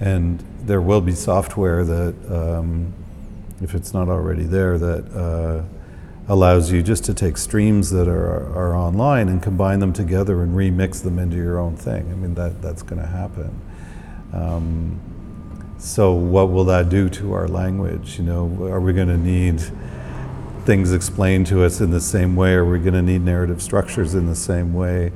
[0.00, 2.92] And there will be software that, um,
[3.60, 5.64] if it's not already there, that uh,
[6.28, 10.56] allows you just to take streams that are, are online and combine them together and
[10.56, 12.10] remix them into your own thing.
[12.10, 13.60] I mean, that, that's going to happen.
[14.32, 15.00] Um,
[15.78, 18.18] so, what will that do to our language?
[18.18, 19.60] You know, are we going to need
[20.64, 22.54] things explained to us in the same way?
[22.54, 25.12] Are we going to need narrative structures in the same way?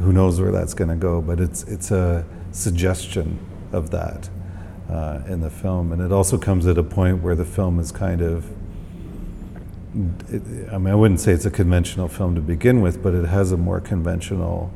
[0.00, 1.22] Who knows where that's going to go?
[1.22, 3.38] But it's it's a suggestion
[3.72, 4.28] of that
[4.90, 7.90] uh, in the film, and it also comes at a point where the film is
[7.90, 8.46] kind of.
[9.92, 13.50] I mean, I wouldn't say it's a conventional film to begin with, but it has
[13.50, 14.72] a more conventional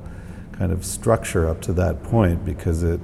[0.53, 3.00] kind of structure up to that point because it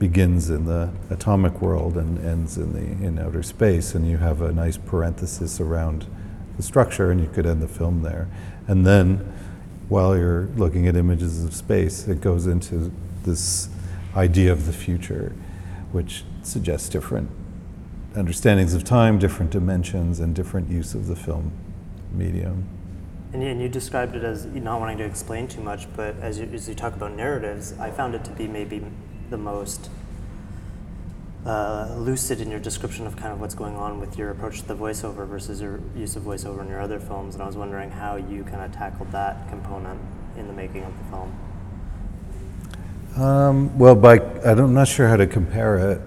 [0.00, 4.40] begins in the atomic world and ends in the in outer space, and you have
[4.40, 6.06] a nice parenthesis around
[6.56, 8.28] the structure, and you could end the film there.
[8.66, 9.18] And then,
[9.88, 12.90] while you're looking at images of space, it goes into
[13.22, 13.68] this
[14.16, 15.32] idea of the future,
[15.92, 17.30] which suggests different
[18.16, 21.52] understandings of time, different dimensions, and different use of the film
[22.12, 22.68] medium.
[23.32, 26.38] And you, and you described it as not wanting to explain too much, but as
[26.38, 28.84] you, as you talk about narratives, I found it to be maybe
[29.30, 29.90] the most
[31.44, 34.68] uh, lucid in your description of kind of what's going on with your approach to
[34.68, 37.34] the voiceover versus your use of voiceover in your other films.
[37.34, 40.00] And I was wondering how you kind of tackled that component
[40.36, 41.36] in the making of the film.
[43.16, 46.00] Um, well, by I don't, I'm not sure how to compare it,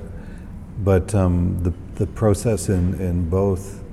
[0.80, 3.84] but um, the the process in in both,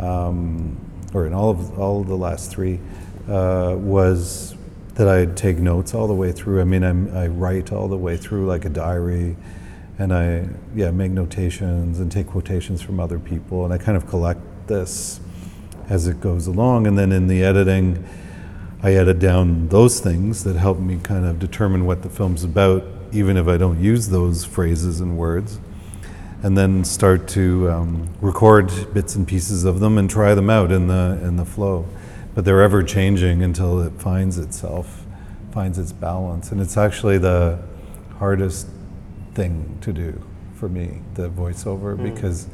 [0.00, 0.76] um,
[1.14, 2.80] or in all of all of the last three,
[3.28, 4.54] uh, was
[4.94, 6.60] that I'd take notes all the way through.
[6.60, 9.36] I mean, I'm, I write all the way through like a diary,
[9.98, 14.06] and I yeah make notations and take quotations from other people, and I kind of
[14.08, 15.20] collect this
[15.88, 18.04] as it goes along, and then in the editing.
[18.82, 22.84] I edit down those things that help me kind of determine what the film's about,
[23.10, 25.58] even if I don't use those phrases and words,
[26.42, 30.70] and then start to um, record bits and pieces of them and try them out
[30.70, 31.86] in the in the flow.
[32.34, 35.06] But they're ever changing until it finds itself,
[35.52, 37.58] finds its balance, and it's actually the
[38.18, 38.68] hardest
[39.34, 40.22] thing to do
[40.54, 42.48] for me, the voiceover, because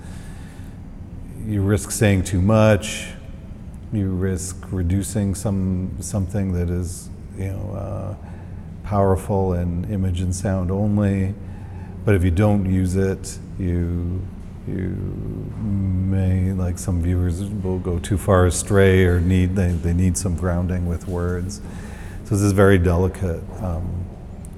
[1.47, 3.09] you risk saying too much
[3.93, 8.15] you risk reducing some something that is you know uh,
[8.85, 11.35] powerful in image and sound only.
[12.05, 14.27] But if you don't use it you
[14.67, 14.97] you
[15.61, 20.37] may like some viewers will go too far astray or need they, they need some
[20.37, 21.61] grounding with words
[22.25, 24.07] so this is a very delicate um,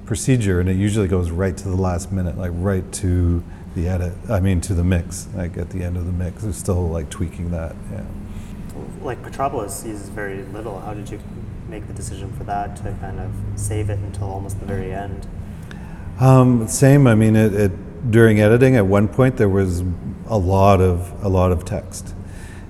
[0.04, 3.42] procedure and it usually goes right to the last minute like right to
[3.74, 4.14] the edit.
[4.28, 5.28] I mean, to the mix.
[5.34, 7.74] Like at the end of the mix, we're still like tweaking that.
[7.92, 8.04] Yeah.
[9.02, 10.80] Like Petropolis uses very little.
[10.80, 11.20] How did you
[11.68, 15.26] make the decision for that to kind of save it until almost the very end?
[16.20, 17.06] Um, same.
[17.06, 17.72] I mean, it, it
[18.10, 19.82] during editing at one point there was
[20.26, 22.14] a lot of a lot of text,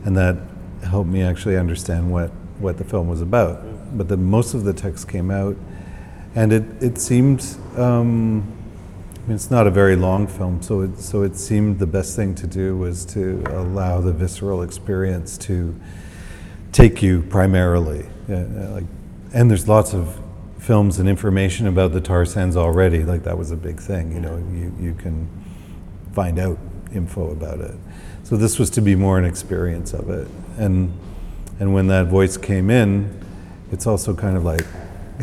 [0.05, 0.37] and that
[0.83, 3.63] helped me actually understand what what the film was about.
[3.97, 5.57] But then most of the text came out,
[6.35, 7.57] and it it seemed.
[7.77, 8.53] Um,
[9.17, 12.15] I mean, it's not a very long film, so it so it seemed the best
[12.15, 15.75] thing to do was to allow the visceral experience to
[16.73, 18.07] take you primarily.
[18.29, 18.85] Uh, like,
[19.33, 20.21] and there's lots of
[20.65, 23.05] films and information about the tar sands already.
[23.05, 24.13] Like that was a big thing.
[24.13, 25.29] You know, you you can
[26.13, 26.59] find out
[26.93, 27.75] info about it.
[28.23, 30.27] So this was to be more an experience of it,
[30.59, 30.93] and
[31.61, 33.23] and when that voice came in,
[33.71, 34.67] it's also kind of like,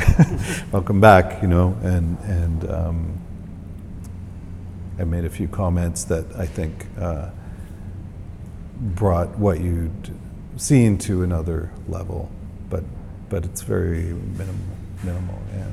[0.72, 2.70] welcome back, you know, and and.
[2.70, 3.18] Um,
[5.00, 7.32] I made a few comments that I think uh,
[8.80, 10.14] brought what you'd
[10.58, 12.30] seen to another level,
[12.70, 12.84] but
[13.28, 14.81] but it's very minimal.
[15.04, 15.68] Minimal, yeah.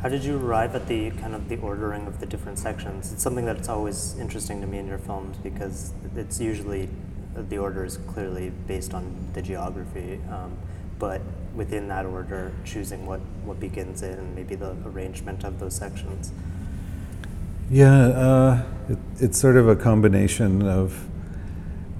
[0.00, 3.12] How did you arrive at the kind of the ordering of the different sections?
[3.12, 6.88] It's something that's always interesting to me in your films because it's usually
[7.36, 10.56] the order is clearly based on the geography, um,
[10.98, 11.20] but
[11.54, 16.32] within that order, choosing what what begins it and maybe the arrangement of those sections.
[17.70, 21.08] Yeah, uh, it, it's sort of a combination of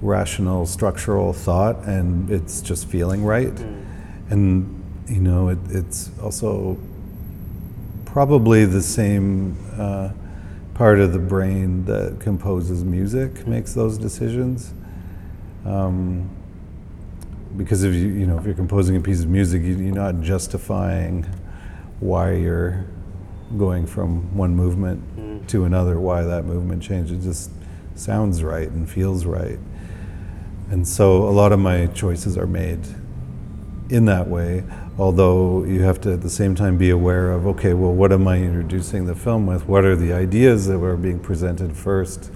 [0.02, 3.54] rational structural thought and it's just feeling right.
[3.54, 3.84] Mm.
[4.30, 4.81] And,
[5.12, 6.78] you know, it, it's also
[8.06, 10.10] probably the same uh,
[10.74, 14.72] part of the brain that composes music makes those decisions.
[15.66, 16.30] Um,
[17.58, 20.22] because if you, you know, if you're composing a piece of music, you, you're not
[20.22, 21.24] justifying
[22.00, 22.86] why you're
[23.58, 25.46] going from one movement mm.
[25.48, 27.12] to another, why that movement changed.
[27.12, 27.50] It just
[27.96, 29.58] sounds right and feels right.
[30.70, 32.80] And so a lot of my choices are made
[33.90, 34.64] in that way,
[34.98, 38.28] although you have to at the same time be aware of okay, well, what am
[38.28, 39.66] I introducing the film with?
[39.66, 42.30] What are the ideas that are being presented first?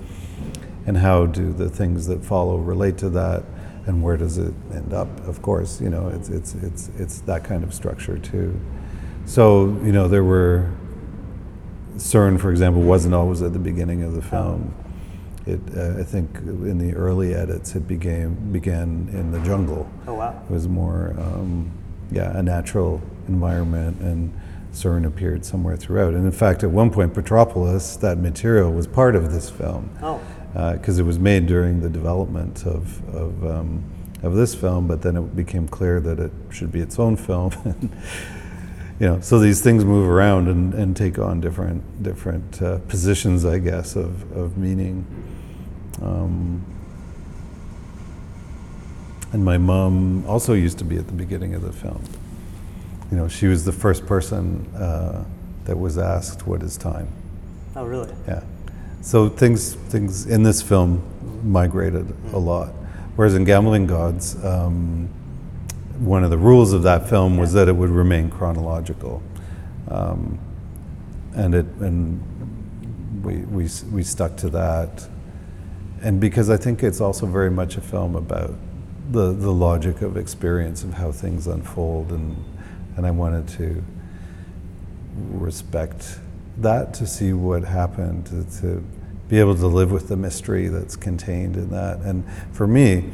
[0.87, 3.45] And how do the things that follow relate to that?
[3.87, 5.09] And where does it end up?
[5.27, 8.59] Of course, you know, it's, it's, it's, it's that kind of structure too.
[9.27, 10.73] So, you know, there were
[11.97, 14.75] CERN, for example, wasn't always at the beginning of the film.
[15.47, 19.89] It, uh, I think in the early edits, it began began in the jungle.
[20.07, 20.43] Oh wow!
[20.45, 21.71] It was more, um,
[22.11, 24.33] yeah, a natural environment, and
[24.73, 26.15] CERN appeared somewhere throughout.
[26.15, 29.91] And in fact, at one point, Petropolis, that material was part of this film.
[30.03, 30.21] Oh.
[30.53, 33.85] Because uh, it was made during the development of of, um,
[34.23, 37.53] of this film, but then it became clear that it should be its own film.
[39.01, 43.45] you know, so these things move around and, and take on different different uh, positions,
[43.45, 45.05] I guess, of, of meaning.
[46.01, 46.76] Um,
[49.33, 52.03] and my mom also used to be at the beginning of the film.
[53.11, 55.25] You know, she was the first person uh,
[55.65, 57.09] that was asked, "What is time?"
[57.75, 58.13] Oh, really?
[58.27, 58.43] Yeah.
[59.03, 61.03] So things things in this film
[61.45, 62.33] migrated mm.
[62.33, 62.69] a lot,
[63.17, 64.43] whereas in Gambling Gods.
[64.45, 65.09] Um,
[65.99, 67.41] one of the rules of that film yeah.
[67.41, 69.23] was that it would remain chronological,
[69.89, 70.39] um,
[71.35, 72.21] and it and
[73.25, 75.09] we, we we stuck to that,
[76.03, 78.55] and because I think it's also very much a film about
[79.11, 82.43] the the logic of experience of how things unfold, and
[82.97, 83.83] and I wanted to
[85.31, 86.19] respect
[86.59, 88.85] that to see what happened to, to
[89.29, 93.11] be able to live with the mystery that's contained in that, and for me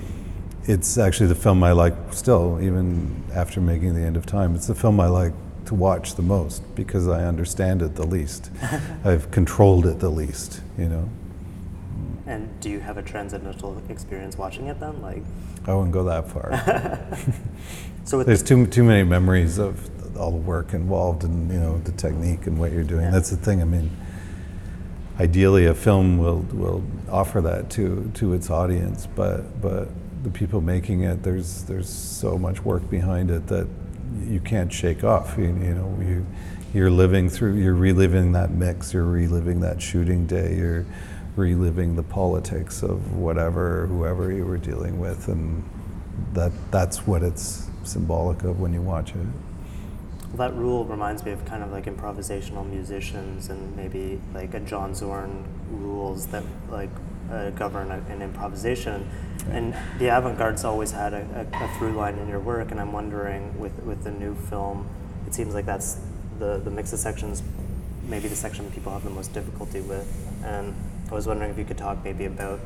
[0.64, 4.54] it's actually the film I like still, even after making The End of Time.
[4.54, 5.32] It's the film I like
[5.66, 8.50] to watch the most because I understand it the least.
[9.04, 11.08] I've controlled it the least, you know.
[12.26, 15.02] And do you have a transcendental experience watching it then?
[15.02, 15.22] Like,
[15.66, 16.52] I wouldn't go that far.
[18.04, 21.92] so there's too too many memories of all the work involved and you know the
[21.92, 23.04] technique and what you're doing.
[23.04, 23.10] Yeah.
[23.10, 23.60] That's the thing.
[23.60, 23.90] I mean,
[25.18, 29.88] ideally, a film will will offer that to to its audience, but but
[30.22, 33.66] the people making it, there's there's so much work behind it that
[34.24, 35.34] you can't shake off.
[35.36, 36.26] You, you know, you
[36.74, 40.86] you're living through, you're reliving that mix, you're reliving that shooting day, you're
[41.36, 45.62] reliving the politics of whatever, whoever you were dealing with, and
[46.34, 49.26] that that's what it's symbolic of when you watch it.
[50.32, 54.60] Well, that rule reminds me of kind of like improvisational musicians and maybe like a
[54.60, 56.90] John Zorn rules that like
[57.30, 59.08] uh, govern a, an improvisation.
[59.50, 62.92] And the avant-garde's always had a, a, a, through line in your work, and I'm
[62.92, 64.88] wondering with with the new film,
[65.26, 65.98] it seems like that's
[66.38, 67.42] the the mix of sections,
[68.08, 70.06] maybe the section people have the most difficulty with.
[70.44, 70.74] And
[71.12, 72.58] I was wondering if you could talk maybe about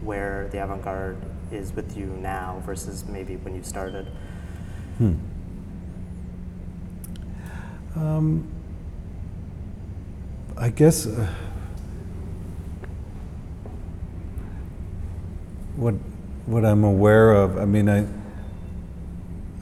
[0.00, 1.18] where the avant garde
[1.52, 4.08] is with you now versus maybe when you started.
[4.98, 5.14] Hmm.
[7.94, 8.48] Um,
[10.56, 11.32] I guess uh,
[15.76, 15.94] what
[16.46, 17.56] what I'm aware of.
[17.56, 18.04] I mean, I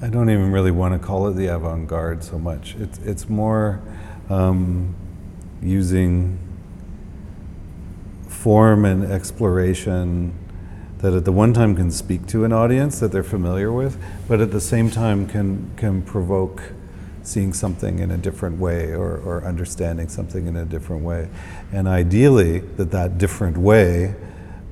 [0.01, 2.75] I don't even really want to call it the avant-garde so much.
[2.77, 3.83] It's it's more
[4.31, 4.97] um,
[5.61, 6.39] using
[8.45, 10.31] form and exploration
[10.99, 14.39] that at the one time can speak to an audience that they're familiar with, but
[14.39, 16.63] at the same time can can provoke
[17.23, 21.27] seeing something in a different way or, or understanding something in a different way.
[21.73, 24.15] And ideally, that that different way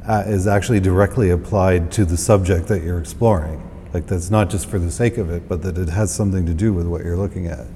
[0.07, 3.67] uh, is actually directly applied to the subject that you're exploring.
[3.95, 6.53] Like that's not just for the sake of it, but that it has something to
[6.53, 7.67] do with what you're looking at.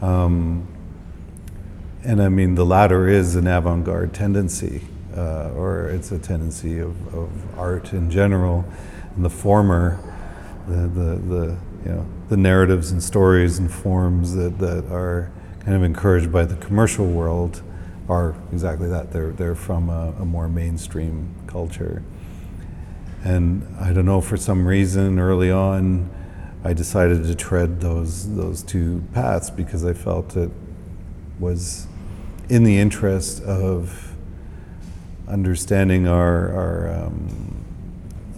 [0.00, 0.66] Um,
[2.04, 4.80] and I mean, the latter is an avant garde tendency,
[5.16, 8.64] uh, or it's a tendency of, of art in general.
[9.14, 9.98] And the former,
[10.68, 15.76] the, the, the, you know, the narratives and stories and forms that, that are kind
[15.76, 17.62] of encouraged by the commercial world
[18.08, 19.12] are exactly that.
[19.12, 22.02] They're, they're from a, a more mainstream culture.
[23.22, 26.10] And I don't know, for some reason early on,
[26.64, 30.50] I decided to tread those, those two paths because I felt it
[31.38, 31.86] was
[32.48, 34.09] in the interest of
[35.30, 37.64] understanding our, our, um,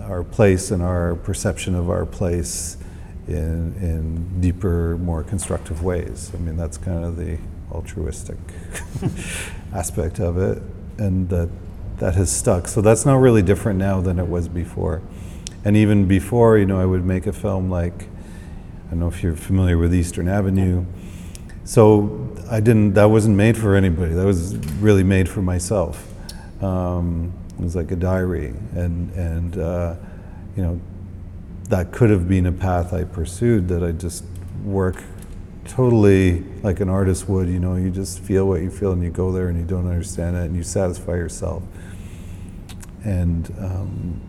[0.01, 2.77] our place and our perception of our place
[3.27, 6.31] in, in deeper, more constructive ways.
[6.35, 7.39] I mean, that's kind of the
[7.71, 8.37] altruistic
[9.75, 10.63] aspect of it,
[10.99, 11.49] and that
[11.99, 12.67] that has stuck.
[12.67, 15.03] So that's not really different now than it was before.
[15.65, 19.23] And even before, you know, I would make a film like I don't know if
[19.23, 20.85] you're familiar with Eastern Avenue.
[21.65, 22.95] So I didn't.
[22.95, 24.15] That wasn't made for anybody.
[24.15, 26.12] That was really made for myself.
[26.63, 29.95] Um, it was like a diary, and and uh,
[30.57, 30.81] you know,
[31.69, 33.69] that could have been a path I pursued.
[33.69, 34.25] That I just
[34.65, 35.03] work
[35.65, 37.49] totally like an artist would.
[37.49, 39.87] You know, you just feel what you feel, and you go there, and you don't
[39.87, 41.63] understand it, and you satisfy yourself.
[43.05, 44.21] And um,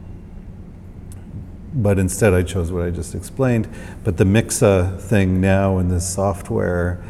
[1.76, 3.68] but instead, I chose what I just explained.
[4.04, 7.04] But the Mixxa thing now in this software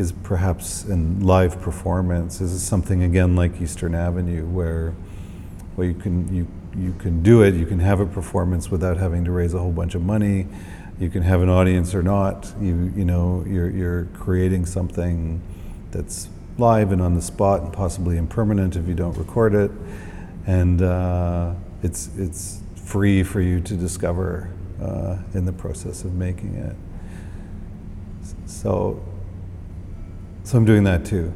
[0.00, 4.92] is perhaps in live performance is something again like Eastern Avenue, where
[5.74, 7.54] where you can you you can do it.
[7.54, 10.46] You can have a performance without having to raise a whole bunch of money.
[10.98, 12.52] You can have an audience or not.
[12.60, 15.42] You you know you're you're creating something
[15.90, 19.70] that's live and on the spot and possibly impermanent if you don't record it,
[20.46, 26.54] and uh, it's it's free for you to discover uh, in the process of making
[26.54, 26.76] it.
[28.46, 29.02] So
[30.44, 31.32] so I'm doing that too.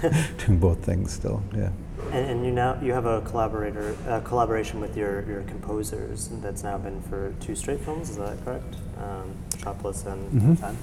[0.38, 1.70] doing both things still, yeah.
[2.12, 6.62] And, and, you now you have a collaborator a collaboration with your, your composers that's
[6.62, 8.08] now been for two straight films.
[8.08, 8.76] Is that correct?
[8.98, 10.54] Um, Shopless and mm-hmm.
[10.54, 10.76] Time.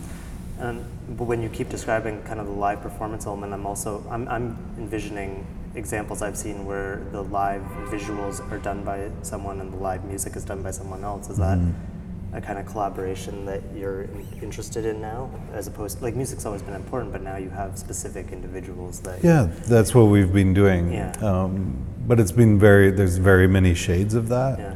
[0.60, 0.86] And
[1.18, 4.58] but when you keep describing kind of the live performance element, I'm also I'm, I'm
[4.78, 10.06] envisioning examples I've seen where the live visuals are done by someone and the live
[10.06, 11.30] music is done by someone else.
[11.30, 11.95] Is that mm-hmm.
[12.36, 14.10] A kind of collaboration that you're
[14.42, 17.80] interested in now, as opposed to, like music's always been important, but now you have
[17.80, 19.24] specific individuals that.
[19.24, 20.92] Yeah, that's what we've been doing.
[20.92, 21.14] Yeah.
[21.22, 24.60] Um, but it's been very there's very many shades of that.
[24.60, 24.76] Yeah.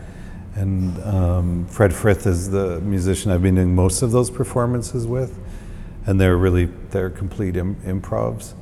[0.55, 5.37] And um, Fred Frith is the musician I've been doing most of those performances with,
[6.05, 8.53] and they're really they're complete Im- improvs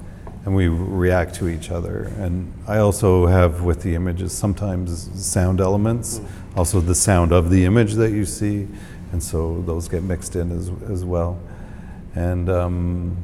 [0.48, 2.04] and we react to each other.
[2.20, 6.28] And I also have with the images sometimes sound elements, mm.
[6.56, 8.66] also the sound of the image that you see,
[9.12, 11.38] and so those get mixed in as, as well.
[12.16, 13.18] And um,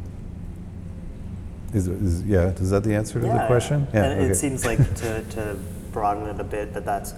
[1.73, 3.87] is, is, yeah, is that the answer to yeah, the question?
[3.93, 4.29] Yeah, and okay.
[4.29, 5.57] it seems like to, to
[5.93, 7.13] broaden it a bit that that's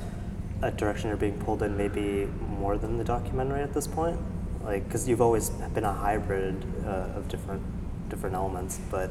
[0.62, 2.30] a direction you're being pulled in, maybe
[2.60, 4.20] more than the documentary at this point.
[4.64, 7.64] Like, because you've always been a hybrid uh, of different
[8.08, 9.10] different elements, but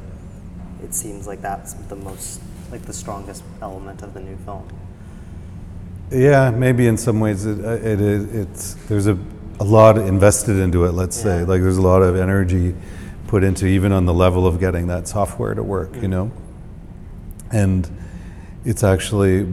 [0.83, 4.67] it seems like that's the most like the strongest element of the new film.
[6.11, 9.19] Yeah, maybe in some ways it, uh, it, it it's there's a,
[9.61, 10.93] a lot invested into it.
[10.93, 11.23] Let's yeah.
[11.23, 12.75] say like there's a lot of energy
[13.27, 15.93] put into even on the level of getting that software to work.
[15.93, 16.03] Mm-hmm.
[16.03, 16.33] You know,
[17.51, 17.91] and
[18.65, 19.47] it's actually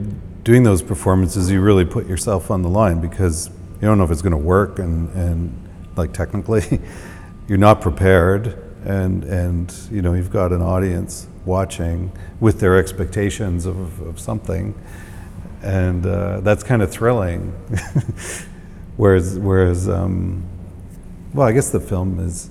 [0.44, 1.50] doing those performances.
[1.52, 4.38] You really put yourself on the line because you don't know if it's going to
[4.38, 6.82] work and and like technically
[7.48, 13.66] you're not prepared and and you know you've got an audience watching with their expectations
[13.66, 14.74] of, of something,
[15.62, 17.52] and uh, that's kind of thrilling.
[18.98, 20.44] whereas whereas um,
[21.34, 22.50] well, I guess the film is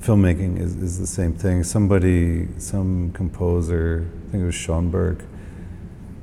[0.00, 1.64] filmmaking is, is the same thing.
[1.64, 5.24] Somebody, some composer, I think it was Schoenberg,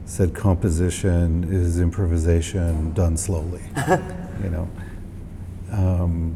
[0.05, 3.63] said composition is improvisation done slowly.
[4.43, 4.69] you know,
[5.71, 6.35] um,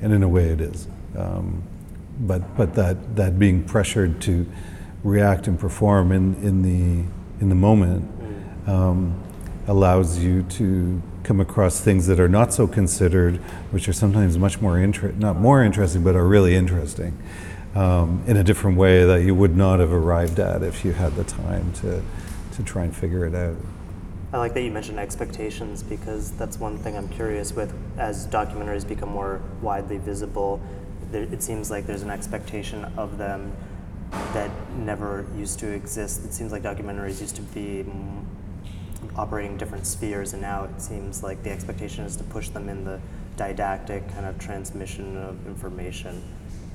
[0.00, 0.88] and in a way it is.
[1.16, 1.62] Um,
[2.20, 4.46] but but that that being pressured to
[5.02, 7.04] react and perform in, in the
[7.40, 8.08] in the moment
[8.66, 9.20] um,
[9.66, 13.36] allows you to come across things that are not so considered,
[13.70, 17.16] which are sometimes much more inter- not more interesting, but are really interesting
[17.74, 21.14] um, in a different way that you would not have arrived at if you had
[21.16, 22.02] the time to
[22.52, 23.56] to try and figure it out.
[24.32, 28.86] I like that you mentioned expectations because that's one thing I'm curious with as documentaries
[28.86, 30.60] become more widely visible.
[31.12, 33.52] There, it seems like there's an expectation of them
[34.32, 36.24] that never used to exist.
[36.24, 38.24] It seems like documentaries used to be mm,
[39.16, 42.84] operating different spheres, and now it seems like the expectation is to push them in
[42.84, 43.00] the
[43.36, 46.22] didactic kind of transmission of information.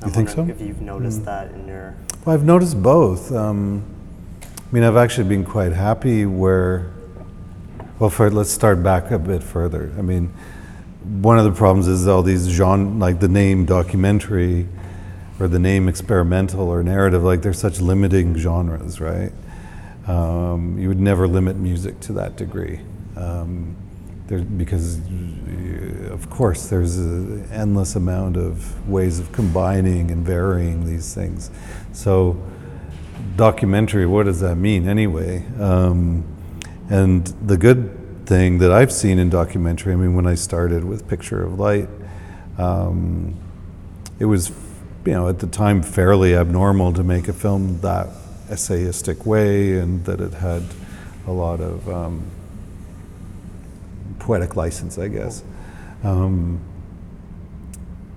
[0.02, 0.48] I'm You think so?
[0.48, 3.32] If you've noticed that in your Well, I've noticed both.
[3.32, 3.84] Um,
[4.44, 6.92] I mean, I've actually been quite happy where.
[8.00, 9.92] Well, for, let's start back a bit further.
[9.98, 10.32] I mean,
[11.08, 14.68] one of the problems is all these genre, like the name documentary,
[15.40, 17.24] or the name experimental or narrative.
[17.24, 19.32] Like they're such limiting genres, right?
[20.08, 22.80] Um, you would never limit music to that degree,
[23.16, 23.76] um,
[24.28, 30.86] there, because, uh, of course, there's an endless amount of ways of combining and varying
[30.86, 31.52] these things.
[31.92, 32.42] So
[33.36, 35.46] documentary, what does that mean anyway?
[35.60, 36.24] Um,
[36.90, 37.97] and the good
[38.28, 41.88] thing that I've seen in documentary, I mean, when I started with Picture of Light,
[42.58, 43.36] um,
[44.20, 44.50] it was,
[45.06, 48.10] you know, at the time fairly abnormal to make a film that
[48.50, 50.64] essayistic way and that it had
[51.26, 52.30] a lot of um,
[54.20, 55.42] poetic license, I guess.
[56.04, 56.60] Um,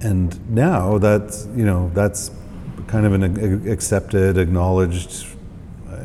[0.01, 2.33] and now that's, you know, that's
[2.89, 5.27] kind of an accepted, acknowledged,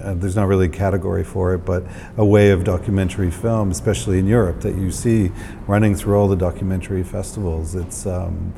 [0.05, 1.83] uh, there's not really a category for it, but
[2.17, 5.31] a way of documentary film, especially in Europe, that you see
[5.67, 7.75] running through all the documentary festivals.
[7.75, 8.53] It's um,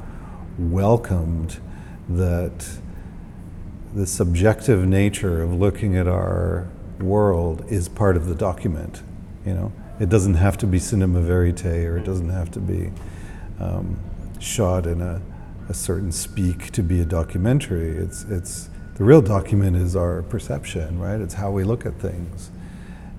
[0.57, 1.59] welcomed
[2.09, 2.69] that
[3.93, 6.67] the subjective nature of looking at our
[6.99, 9.01] world is part of the document.
[9.45, 12.91] You know, it doesn't have to be cinema verite, or it doesn't have to be
[13.59, 13.99] um,
[14.39, 15.21] shot in a
[15.69, 17.89] a certain speak to be a documentary.
[17.89, 21.21] It's, it's, the real document is our perception, right?
[21.21, 22.49] It's how we look at things.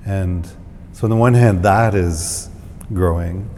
[0.05, 0.47] And
[0.93, 2.49] so, on the one hand, that is
[2.93, 3.49] growing.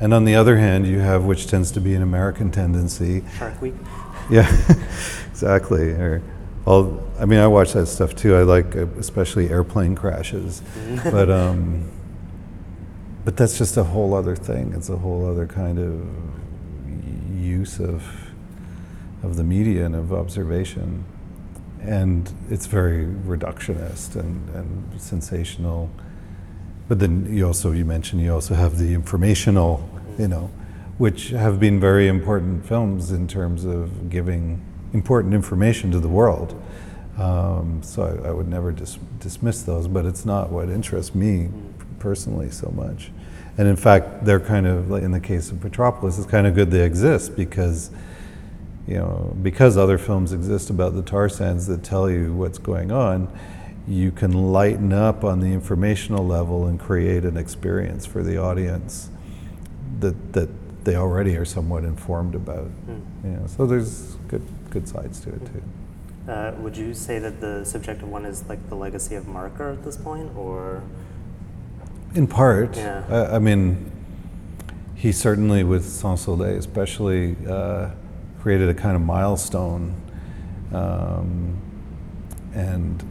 [0.00, 3.22] And on the other hand, you have, which tends to be an American tendency.
[3.38, 3.74] Shark Week?
[4.28, 4.50] Yeah,
[5.30, 5.90] exactly.
[5.90, 6.22] Or,
[6.66, 8.34] all, I mean, I watch that stuff too.
[8.34, 10.62] I like uh, especially airplane crashes.
[11.04, 11.88] but, um,
[13.24, 14.72] but that's just a whole other thing.
[14.74, 18.04] It's a whole other kind of use of
[19.22, 21.04] of the media and of observation.
[21.82, 25.90] And it's very reductionist and, and sensational.
[26.88, 30.50] But then you also, you mentioned, you also have the informational, you know,
[30.98, 34.60] which have been very important films in terms of giving
[34.92, 36.60] important information to the world.
[37.18, 41.48] Um, so I, I, would never dis- dismiss those, but it's not what interests me
[41.98, 43.10] personally so much.
[43.58, 46.70] And in fact, they're kind of, in the case of Petropolis, it's kind of good
[46.70, 47.90] they exist because
[48.86, 52.90] you know, because other films exist about the tar sands that tell you what's going
[52.90, 53.32] on,
[53.86, 59.10] you can lighten up on the informational level and create an experience for the audience
[60.00, 60.48] that that
[60.84, 62.68] they already are somewhat informed about.
[62.88, 63.02] Mm.
[63.24, 65.62] You know, so there's good good sides to it too.
[66.30, 69.84] Uh, would you say that the subjective one is like the legacy of Marker at
[69.84, 70.82] this point, or?
[72.14, 73.04] In part, yeah.
[73.08, 73.90] I, I mean,
[74.94, 77.36] he certainly with Sans Soleil, especially.
[77.48, 77.90] Uh,
[78.40, 79.94] created a kind of milestone
[80.72, 81.56] um,
[82.54, 83.04] and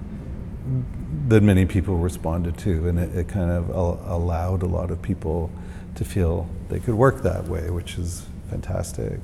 [1.28, 5.02] that many people responded to and it, it kind of al- allowed a lot of
[5.02, 5.52] people
[5.96, 9.20] to feel they could work that way which is fantastic.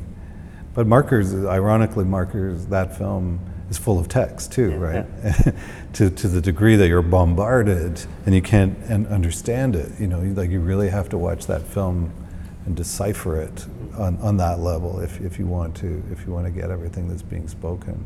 [0.74, 3.40] But Marker's ironically Marker's that film
[3.70, 5.56] is full of text too Yeah, right?
[5.96, 10.20] To, to the degree that you're bombarded and you can't and understand it you know
[10.20, 12.12] like you really have to watch that film
[12.66, 13.66] and decipher it
[13.98, 17.08] on, on that level if, if you want to if you want to get everything
[17.08, 18.04] that's being spoken.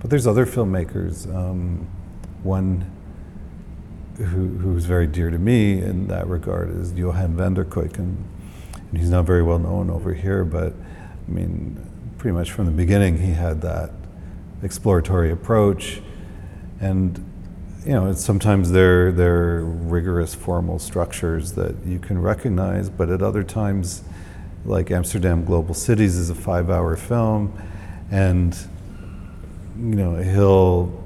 [0.00, 1.32] But there's other filmmakers.
[1.34, 1.88] Um,
[2.42, 2.90] one
[4.18, 8.16] who, who's very dear to me in that regard is Johan van der Keuken.
[8.74, 11.84] And he's not very well known over here, but I mean,
[12.18, 13.90] pretty much from the beginning, he had that
[14.62, 16.00] exploratory approach.
[16.80, 17.30] And
[17.84, 23.42] you know, sometimes they're, they're rigorous formal structures that you can recognize, but at other
[23.42, 24.04] times,
[24.64, 27.56] like Amsterdam Global Cities is a five hour film,
[28.10, 28.56] and
[29.78, 31.04] you know he'll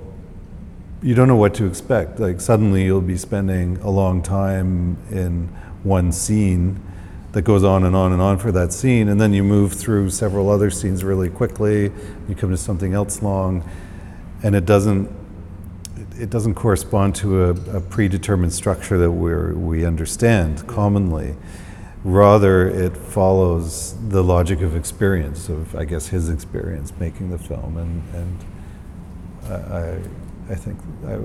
[1.03, 2.19] you don't know what to expect.
[2.19, 5.49] Like suddenly you'll be spending a long time in
[5.83, 6.83] one scene
[7.33, 10.11] that goes on and on and on for that scene, and then you move through
[10.11, 11.93] several other scenes really quickly.
[12.29, 13.69] You come to something else long,
[14.43, 15.11] and it doesn't
[16.19, 21.37] it doesn't correspond to a, a predetermined structure that we we understand commonly.
[22.05, 27.77] Rather, it follows the logic of experience, of I guess his experience making the film,
[27.77, 28.45] and and
[29.53, 31.19] I I think I,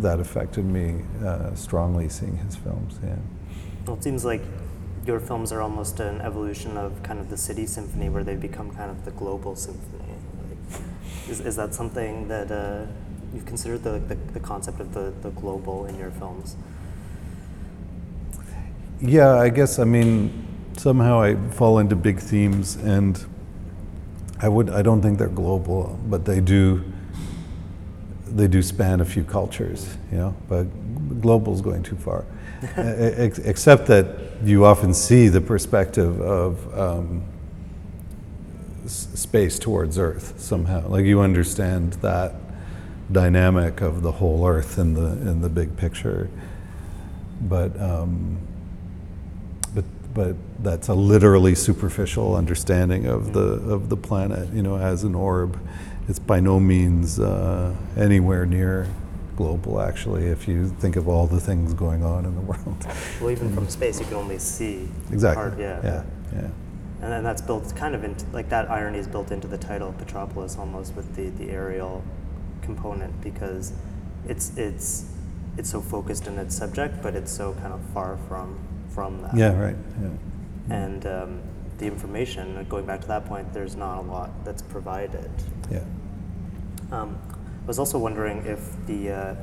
[0.00, 2.98] that affected me uh, strongly seeing his films.
[3.02, 3.16] Yeah.
[3.86, 4.42] Well, it seems like
[5.06, 8.70] your films are almost an evolution of kind of the city symphony, where they become
[8.70, 10.14] kind of the global symphony.
[10.48, 10.82] Like,
[11.28, 12.86] is, is that something that uh,
[13.34, 16.56] you've considered the, the, the concept of the, the global in your films?
[19.02, 20.46] Yeah, I guess I mean
[20.76, 23.22] somehow I fall into big themes, and
[24.40, 26.84] I would I don't think they're global, but they do
[28.26, 30.36] they do span a few cultures, you know.
[30.48, 30.64] But
[31.20, 32.26] global is going too far,
[32.76, 34.06] except that
[34.44, 37.24] you often see the perspective of um,
[38.86, 40.86] space towards Earth somehow.
[40.88, 42.34] Like you understand that
[43.10, 46.28] dynamic of the whole Earth in the in the big picture,
[47.40, 47.80] but.
[47.80, 48.46] Um,
[50.14, 55.14] but that's a literally superficial understanding of the of the planet, you know, as an
[55.14, 55.58] orb.
[56.08, 58.88] It's by no means uh, anywhere near
[59.36, 60.26] global, actually.
[60.26, 62.86] If you think of all the things going on in the world.
[63.20, 65.42] Well, even from space, you can only see Exactly.
[65.42, 65.80] part, yeah.
[65.84, 66.02] Yeah.
[66.32, 66.48] Yeah.
[67.02, 69.92] And then that's built kind of into like that irony is built into the title
[69.98, 72.02] Petropolis almost with the the aerial
[72.62, 73.72] component because
[74.28, 75.06] it's it's
[75.56, 78.58] it's so focused in its subject, but it's so kind of far from
[78.90, 79.36] from that.
[79.36, 79.58] Yeah.
[79.58, 79.76] Right.
[80.00, 80.76] Yeah.
[80.76, 81.40] And um,
[81.78, 85.30] the information, going back to that point, there's not a lot that's provided.
[85.70, 85.82] Yeah.
[86.92, 87.18] Um,
[87.62, 89.34] I was also wondering if the uh,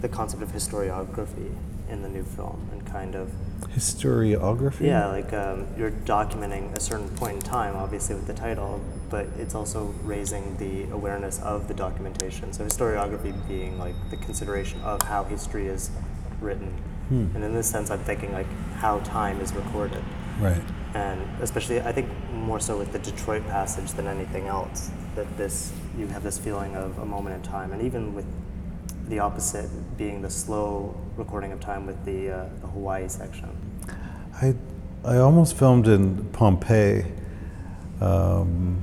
[0.00, 1.54] the concept of historiography
[1.88, 3.30] in the new film and kind of
[3.74, 4.86] Historiography.
[4.86, 9.26] yeah, like um, you're documenting a certain point in time, obviously with the title, but
[9.38, 12.52] it's also raising the awareness of the documentation.
[12.52, 15.90] So historiography being like the consideration of how history is
[16.40, 16.74] written,
[17.34, 18.46] and in this sense, I'm thinking like
[18.76, 20.02] how time is recorded,
[20.40, 20.62] Right.
[20.94, 24.90] and especially I think more so with the Detroit passage than anything else.
[25.14, 28.26] That this you have this feeling of a moment in time, and even with
[29.08, 33.48] the opposite being the slow recording of time with the, uh, the Hawaii section.
[34.40, 34.54] I,
[35.04, 37.04] I almost filmed in Pompeii
[38.00, 38.80] um,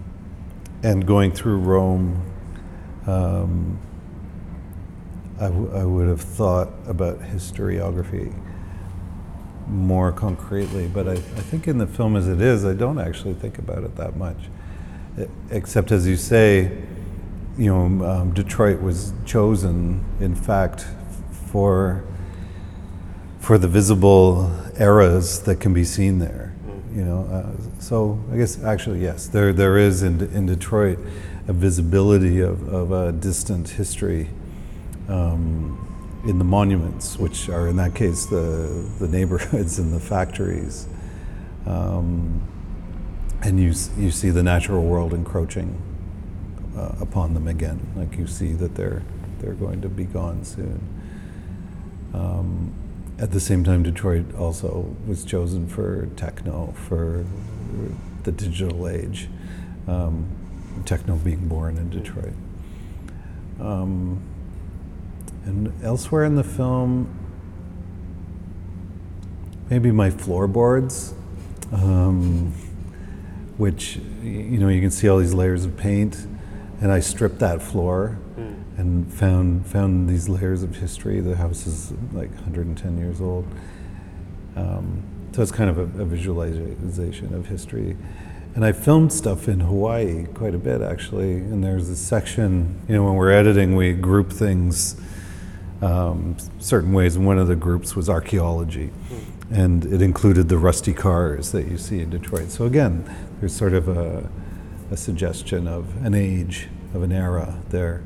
[0.83, 2.21] and going through Rome.
[3.07, 3.79] Um,
[5.39, 8.33] I, w- I would have thought about historiography
[9.67, 13.35] more concretely, but I, I think in the film as it is, I don't actually
[13.35, 14.37] think about it that much.
[15.19, 16.77] E- Except as you say,
[17.57, 20.85] you know, um, Detroit was chosen, in fact,
[21.51, 22.03] for
[23.39, 26.53] for the visible eras that can be seen there.
[26.93, 30.99] You know, uh, so I guess actually yes, there there is in in Detroit
[31.47, 34.29] a visibility of, of a distant history
[35.09, 40.87] um, in the monuments, which are in that case the the neighborhoods and the factories,
[41.65, 42.41] um,
[43.41, 45.81] and you you see the natural world encroaching
[46.77, 47.79] uh, upon them again.
[47.95, 49.03] Like you see that they're
[49.39, 50.81] they're going to be gone soon.
[52.13, 52.73] Um,
[53.17, 57.25] at the same time, Detroit also was chosen for techno, for
[58.23, 59.27] the digital age.
[59.87, 60.25] Um,
[60.85, 62.33] techno being born in Detroit.
[63.59, 64.21] Um,
[65.45, 67.07] and elsewhere in the film,
[69.69, 71.13] maybe my floorboards,
[71.71, 72.51] um,
[73.57, 76.27] which you know you can see all these layers of paint,
[76.81, 78.17] and I stripped that floor
[78.77, 81.19] and found found these layers of history.
[81.19, 83.45] The house is like 110 years old,
[84.55, 87.97] um, so it's kind of a, a visualization of history.
[88.55, 91.33] And I filmed stuff in Hawaii quite a bit actually.
[91.33, 94.99] And there's a section, you know, when we're editing, we group things
[95.81, 97.15] um, certain ways.
[97.15, 98.91] And one of the groups was archaeology,
[99.51, 102.51] and it included the rusty cars that you see in Detroit.
[102.51, 103.03] So again,
[103.39, 104.29] there's sort of a,
[104.91, 108.03] a suggestion of an age, of an era there.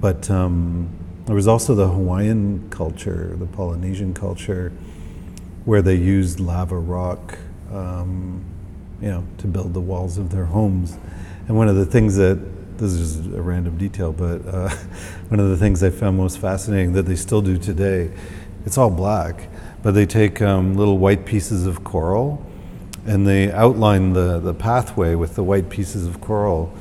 [0.00, 0.90] But um,
[1.26, 4.72] there was also the Hawaiian culture, the Polynesian culture,
[5.64, 7.38] where they used lava rock,
[7.72, 8.44] um,
[9.00, 10.96] you know, to build the walls of their homes.
[11.48, 12.38] And one of the things that
[12.78, 14.68] this is a random detail, but uh,
[15.28, 18.10] one of the things I found most fascinating that they still do today,
[18.64, 19.48] it's all black,
[19.82, 22.44] but they take um, little white pieces of coral
[23.06, 26.76] and they outline the, the pathway with the white pieces of coral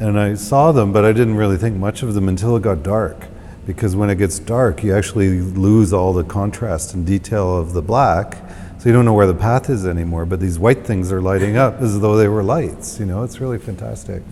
[0.00, 2.82] and I saw them, but I didn't really think much of them until it got
[2.82, 3.26] dark.
[3.66, 7.82] Because when it gets dark, you actually lose all the contrast and detail of the
[7.82, 8.38] black,
[8.78, 10.24] so you don't know where the path is anymore.
[10.24, 12.98] But these white things are lighting up as though they were lights.
[12.98, 14.22] You know, it's really fantastic.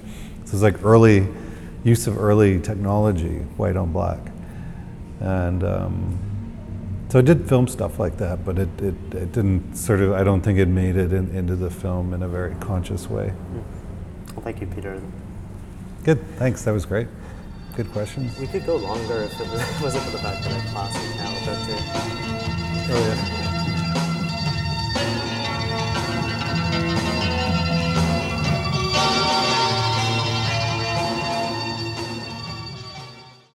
[0.48, 1.28] So it's like early
[1.84, 4.18] use of early technology, white on black,
[5.20, 5.62] and.
[5.62, 6.18] Um,
[7.10, 10.22] so I did film stuff like that, but it, it, it didn't sort of, I
[10.22, 13.32] don't think it made it in, into the film in a very conscious way.
[14.34, 15.00] Well, thank you, Peter.
[16.04, 17.08] Good, thanks, that was great.
[17.76, 18.38] Good questions.
[18.38, 21.16] We could go longer if it was, wasn't for the fact that I have classes
[21.16, 22.18] now, but uh,
[22.90, 23.47] Oh, yeah.